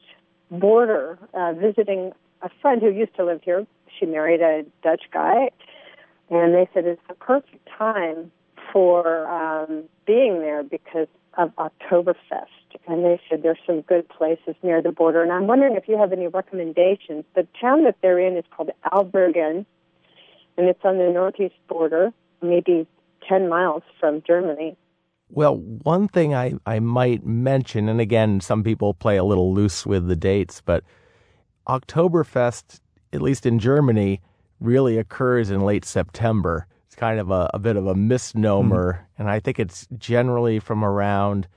[0.50, 2.12] border uh, visiting
[2.46, 3.66] a friend who used to live here.
[3.98, 5.50] She married a Dutch guy,
[6.30, 8.30] and they said it's the perfect time
[8.72, 12.46] for um, being there because of Oktoberfest.
[12.86, 15.22] And they said there's some good places near the border.
[15.22, 17.24] And I'm wondering if you have any recommendations.
[17.34, 19.66] The town that they're in is called Albergen,
[20.56, 22.86] and it's on the northeast border, maybe
[23.28, 24.76] 10 miles from Germany.
[25.28, 29.84] Well, one thing I, I might mention, and again, some people play a little loose
[29.84, 30.84] with the dates, but
[31.68, 32.80] Oktoberfest,
[33.12, 34.20] at least in Germany,
[34.60, 36.66] really occurs in late September.
[36.86, 40.58] It's kind of a, a bit of a misnomer, mm and I think it's generally
[40.58, 41.48] from around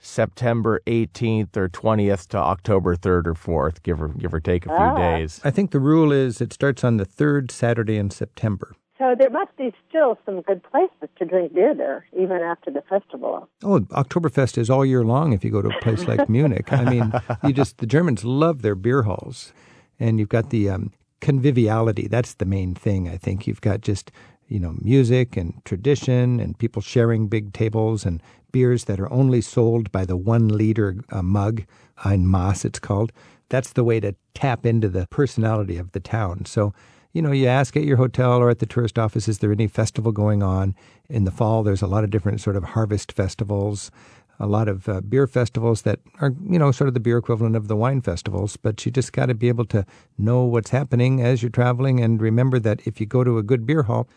[0.00, 4.68] September 18th or 20th to October 3rd or 4th, give or give or take a
[4.68, 4.96] few ah.
[4.96, 5.40] days.
[5.44, 8.74] I think the rule is it starts on the third Saturday in September.
[8.98, 12.82] So there must be still some good places to drink beer there, even after the
[12.82, 13.48] festival.
[13.62, 16.72] Oh, Oktoberfest is all year long if you go to a place like Munich.
[16.72, 17.12] I mean,
[17.44, 19.52] you just, the Germans love their beer halls.
[20.00, 22.08] And you've got the um, conviviality.
[22.08, 23.46] That's the main thing, I think.
[23.46, 24.10] You've got just,
[24.48, 28.20] you know, music and tradition and people sharing big tables and
[28.50, 31.64] beers that are only sold by the one liter uh, mug,
[32.04, 33.12] ein Maß it's called.
[33.48, 36.44] That's the way to tap into the personality of the town.
[36.46, 36.74] So,
[37.18, 39.66] you know, you ask at your hotel or at the tourist office, is there any
[39.66, 40.76] festival going on?
[41.08, 43.90] In the fall, there's a lot of different sort of harvest festivals,
[44.38, 47.56] a lot of uh, beer festivals that are, you know, sort of the beer equivalent
[47.56, 48.56] of the wine festivals.
[48.56, 49.84] But you just got to be able to
[50.16, 53.66] know what's happening as you're traveling and remember that if you go to a good
[53.66, 54.08] beer hall,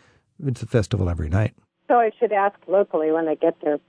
[0.46, 1.54] it's a festival every night.
[1.88, 3.80] So I should ask locally when I get there.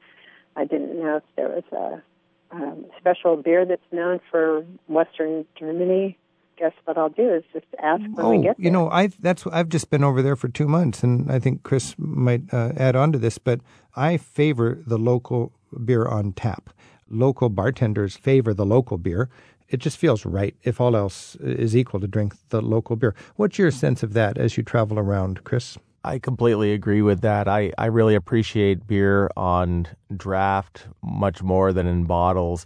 [0.56, 6.18] I didn't know if there was a um, special beer that's known for Western Germany
[6.58, 8.66] guess what I'll do is just ask when oh, we get there.
[8.66, 11.64] you know, I've that's I've just been over there for two months, and I think
[11.64, 13.62] Chris might uh, add on to this, but
[13.96, 15.52] I favor the local
[15.86, 16.70] beer on tap.
[17.10, 19.30] Local bartenders favor the local beer.
[19.70, 23.16] It just feels right if all else is equal to drink the local beer.
[23.36, 25.78] What's your sense of that as you travel around, Chris?
[26.04, 27.48] I completely agree with that.
[27.48, 32.66] I, I really appreciate beer on draft much more than in bottles.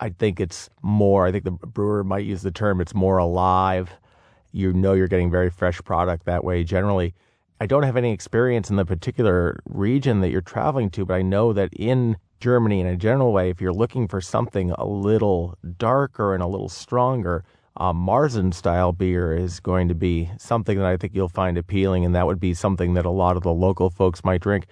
[0.00, 3.90] I think it's more, I think the brewer might use the term, it's more alive.
[4.52, 7.14] You know you're getting very fresh product that way generally.
[7.60, 11.22] I don't have any experience in the particular region that you're traveling to, but I
[11.22, 15.58] know that in Germany, in a general way, if you're looking for something a little
[15.76, 17.44] darker and a little stronger,
[17.76, 22.04] uh, Marzen style beer is going to be something that I think you'll find appealing,
[22.04, 24.66] and that would be something that a lot of the local folks might drink.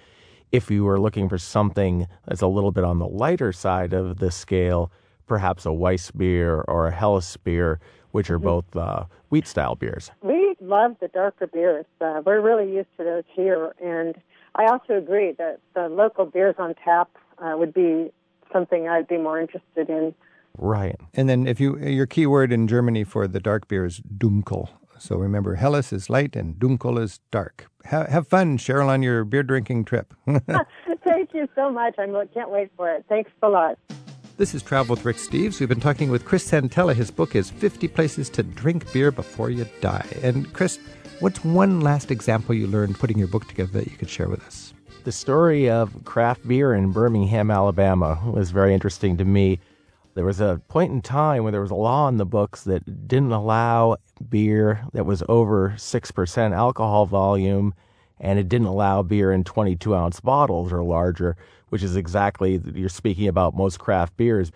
[0.52, 4.18] If you were looking for something that's a little bit on the lighter side of
[4.18, 4.92] the scale,
[5.26, 7.80] perhaps a Weiss beer or a Helles beer,
[8.12, 8.46] which are mm-hmm.
[8.46, 10.10] both uh, wheat style beers.
[10.22, 11.86] We love the darker beers.
[12.00, 13.74] Uh, we're really used to those here.
[13.82, 14.14] And
[14.54, 18.10] I also agree that the local beers on tap uh, would be
[18.52, 20.14] something I'd be more interested in.
[20.58, 20.96] Right.
[21.14, 24.70] And then if you your key word in Germany for the dark beer is dunkel.
[24.98, 27.66] So remember, Helles is light and dunkel is dark.
[27.84, 30.14] Ha- have fun, Cheryl, on your beer drinking trip.
[31.04, 31.96] Thank you so much.
[31.98, 33.04] I can't wait for it.
[33.08, 33.78] Thanks a lot.
[34.39, 35.61] This is Travel with Rick Steves.
[35.61, 36.95] We've been talking with Chris Santella.
[36.95, 40.07] His book is 50 Places to Drink Beer Before You Die.
[40.22, 40.78] And Chris,
[41.20, 44.45] what's one last example you learned putting your book together that you could share with
[44.45, 44.74] us?
[45.05, 49.59] The story of craft beer in Birmingham, Alabama was very interesting to me.
[50.12, 53.09] There was a point in time where there was a law in the books that
[53.09, 53.97] didn't allow
[54.28, 57.72] beer that was over 6% alcohol volume,
[58.20, 61.39] and it didn't allow beer in 22 ounce bottles or larger
[61.70, 64.50] which is exactly you're speaking about most craft beers.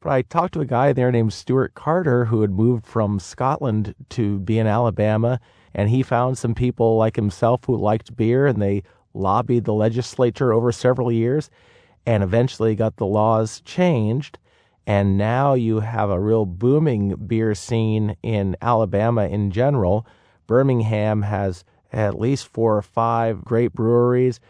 [0.00, 3.94] But I talked to a guy there named Stuart Carter who had moved from Scotland
[4.10, 5.40] to be in Alabama,
[5.74, 8.82] and he found some people like himself who liked beer, and they
[9.14, 11.50] lobbied the legislature over several years
[12.06, 14.38] and eventually got the laws changed.
[14.86, 20.04] And now you have a real booming beer scene in Alabama in general.
[20.48, 24.40] Birmingham has at least four or five great breweries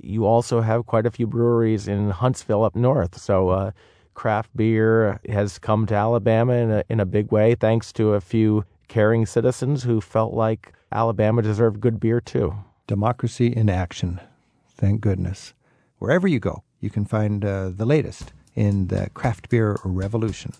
[0.00, 3.18] you also have quite a few breweries in Huntsville up north.
[3.18, 3.70] So uh,
[4.14, 8.20] craft beer has come to Alabama in a, in a big way, thanks to a
[8.20, 12.54] few caring citizens who felt like Alabama deserved good beer too.
[12.86, 14.20] Democracy in action.
[14.68, 15.54] Thank goodness.
[15.98, 20.52] Wherever you go, you can find uh, the latest in the craft beer revolution.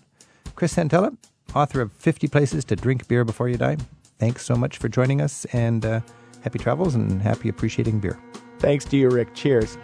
[0.55, 1.15] Chris Santella,
[1.55, 3.77] author of 50 Places to Drink Beer Before You Die.
[4.19, 6.01] Thanks so much for joining us and uh,
[6.41, 8.19] happy travels and happy appreciating beer.
[8.59, 9.33] Thanks to you, Rick.
[9.33, 9.77] Cheers.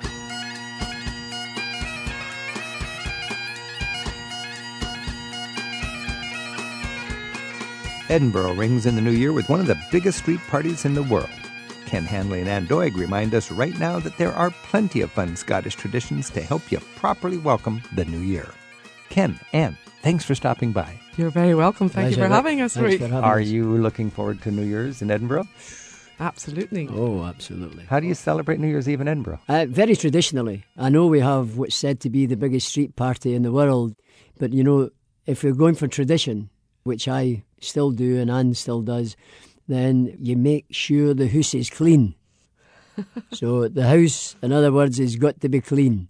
[8.09, 11.03] Edinburgh rings in the new year with one of the biggest street parties in the
[11.03, 11.29] world.
[11.87, 15.35] Ken Hanley and Ann Doig remind us right now that there are plenty of fun
[15.35, 18.49] Scottish traditions to help you properly welcome the new year.
[19.09, 20.99] Ken, Ann, thanks for stopping by.
[21.17, 21.89] You're very welcome.
[21.89, 22.21] Thank Pleasure.
[22.21, 23.01] you for having us, Rick.
[23.01, 25.47] Are you looking forward to New Year's in Edinburgh?
[26.23, 26.87] Absolutely.
[26.89, 27.83] Oh, absolutely.
[27.83, 29.41] How do you celebrate New Year's Eve in Edinburgh?
[29.49, 30.63] Uh, very traditionally.
[30.77, 33.93] I know we have what's said to be the biggest street party in the world,
[34.39, 34.89] but you know,
[35.25, 36.49] if you're going for tradition,
[36.83, 39.17] which I still do and Anne still does,
[39.67, 42.15] then you make sure the house is clean.
[43.33, 46.07] so the house, in other words, has got to be clean.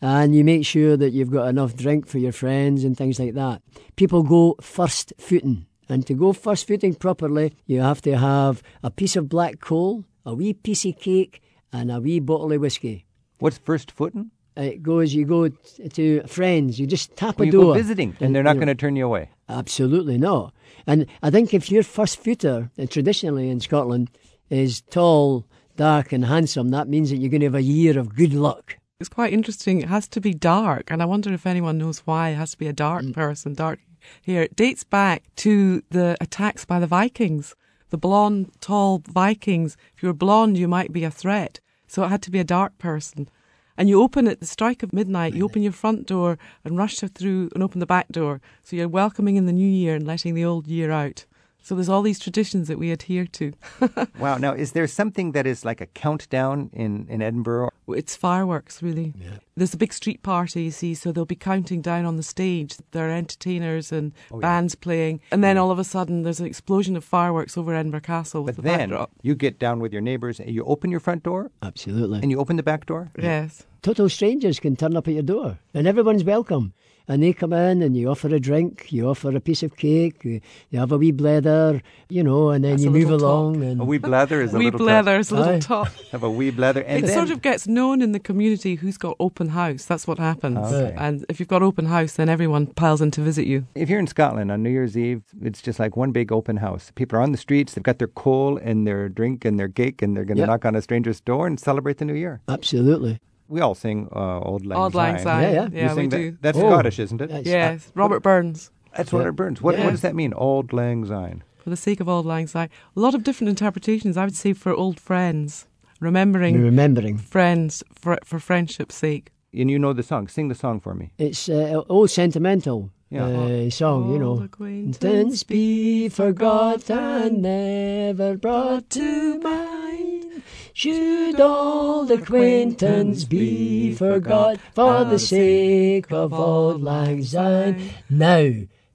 [0.00, 3.34] And you make sure that you've got enough drink for your friends and things like
[3.34, 3.62] that.
[3.96, 5.66] People go first footing.
[5.90, 10.04] And to go first footing properly, you have to have a piece of black coal,
[10.24, 13.06] a wee piece of cake, and a wee bottle of whiskey.
[13.40, 14.30] What's first footing?
[14.56, 17.60] It goes, you go to friends, you just tap well, a door.
[17.62, 19.30] You go visiting, and, and they're not going to turn you away.
[19.48, 20.54] Absolutely not.
[20.86, 24.10] And I think if your first footer, uh, traditionally in Scotland,
[24.48, 25.44] is tall,
[25.76, 28.76] dark and handsome, that means that you're going to have a year of good luck.
[29.00, 29.80] It's quite interesting.
[29.80, 32.58] It has to be dark, and I wonder if anyone knows why it has to
[32.58, 33.14] be a dark mm.
[33.14, 33.80] person, dark
[34.24, 34.42] hair.
[34.42, 37.54] It dates back to the attacks by the Vikings.
[37.90, 39.76] The blonde, tall Vikings.
[39.96, 41.60] If you were blonde, you might be a threat.
[41.86, 43.28] So it had to be a dark person.
[43.76, 46.98] And you open at the strike of midnight, you open your front door and rush
[47.00, 48.40] through and open the back door.
[48.62, 51.24] So you're welcoming in the new year and letting the old year out.
[51.62, 53.52] So there's all these traditions that we adhere to.
[54.18, 54.36] wow.
[54.38, 57.70] Now, is there something that is like a countdown in, in Edinburgh?
[57.88, 59.14] It's fireworks, really.
[59.18, 59.38] Yeah.
[59.56, 62.76] There's a big street party, you see, so they'll be counting down on the stage.
[62.92, 64.82] There are entertainers and oh, bands yeah.
[64.82, 65.20] playing.
[65.30, 65.60] And then mm.
[65.60, 68.44] all of a sudden, there's an explosion of fireworks over Edinburgh Castle.
[68.44, 69.10] but the then backdrop.
[69.22, 71.50] you get down with your neighbours and you open your front door?
[71.62, 72.20] Absolutely.
[72.20, 73.10] And you open the back door?
[73.18, 73.66] Yes.
[73.82, 76.74] Total strangers can turn up at your door, and everyone's welcome
[77.10, 80.24] and they come in and you offer a drink, you offer a piece of cake,
[80.24, 80.40] you,
[80.72, 83.64] have a wee blether, you know, and then That's you move along.
[83.64, 85.88] And a wee blether is a wee little blether is a little top.
[86.12, 86.84] have a wee blether.
[86.86, 87.16] And it then...
[87.16, 89.86] sort of gets known in the community who's got open house.
[89.86, 90.58] That's what happens.
[90.58, 90.94] Okay.
[90.96, 93.66] And if you've got open house, then everyone piles in to visit you.
[93.74, 96.92] If you're in Scotland on New Year's Eve, it's just like one big open house.
[96.94, 100.00] People are on the streets, they've got their coal and their drink and their cake,
[100.00, 100.48] and they're going to yep.
[100.48, 102.40] knock on a stranger's door and celebrate the new year.
[102.46, 103.18] Absolutely
[103.50, 105.42] we all sing uh, Auld Lang Auld Lang Syne.
[105.42, 106.16] Yeah, yeah, yeah we that?
[106.16, 106.38] do.
[106.40, 106.70] That's oh.
[106.70, 107.46] Scottish, isn't it?
[107.46, 108.70] Yes, Robert Burns.
[108.96, 109.60] That's Robert Burns.
[109.60, 109.84] What, yeah.
[109.84, 111.42] what does that mean, Auld Lang Syne?
[111.58, 112.70] For the sake of Auld Lang Syne.
[112.96, 114.16] A lot of different interpretations.
[114.16, 115.66] I would say for old friends,
[116.00, 119.32] remembering, remembering friends for, for friendship's sake.
[119.52, 120.28] And you know the song.
[120.28, 121.12] Sing the song for me.
[121.18, 122.90] It's uh, old sentimental.
[123.10, 123.26] Yeah.
[123.26, 124.40] Uh, song, you know.
[124.40, 130.42] Acquaintance be forgot and never brought to mind.
[130.72, 137.90] Should old acquaintance be forgot for the sake of auld lang syne?
[138.08, 138.52] Now,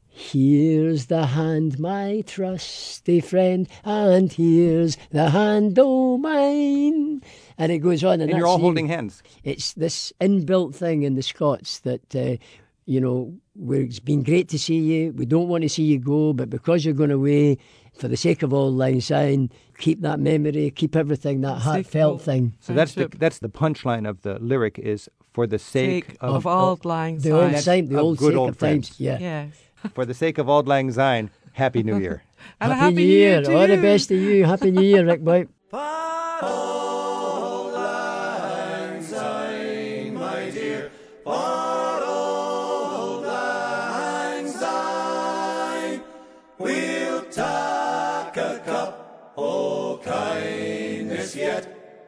[0.08, 7.22] here's the hand, my trusty friend, and here's the hand, oh mine.
[7.58, 9.22] And it goes on, and, and you're all holding hands.
[9.44, 12.38] It's this inbuilt thing in the Scots that uh,
[12.86, 13.36] you know,
[13.70, 15.14] it's been great to see you.
[15.14, 17.58] We don't want to see you go, but because you're going away,
[17.98, 22.54] for the sake of Auld Lang Syne, keep that memory, keep everything, that heartfelt thing.
[22.60, 26.46] So that's the that's the punchline of the lyric is for the sake, sake of,
[26.46, 27.30] of Auld Lang Syne.
[27.30, 28.90] The old time, the old good old friends.
[28.90, 29.00] times.
[29.00, 29.20] Yeah.
[29.20, 29.54] Yes.
[29.94, 32.24] for the sake of Auld Lang Syne, Happy New Year.
[32.60, 33.42] and happy, happy New Year.
[33.42, 34.46] Year All the best to you.
[34.46, 35.48] Happy New Year, Rick Boy.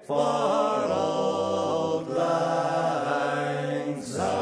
[0.08, 4.38] for auld lang syne.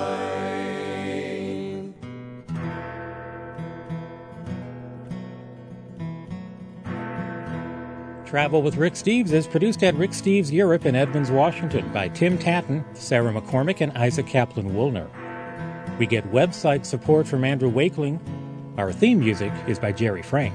[8.27, 12.37] Travel with Rick Steves is produced at Rick Steves Europe in Edmonds, Washington by Tim
[12.37, 15.09] Tattan, Sarah McCormick, and Isaac Kaplan Woolner.
[15.97, 18.19] We get website support from Andrew Wakeling.
[18.77, 20.53] Our theme music is by Jerry Frank.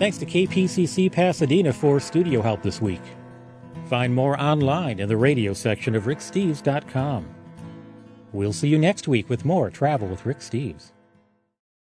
[0.00, 3.00] Thanks to KPCC Pasadena for studio help this week.
[3.88, 7.26] Find more online in the radio section of ricksteves.com.
[8.34, 10.92] We'll see you next week with more Travel with Rick Steves.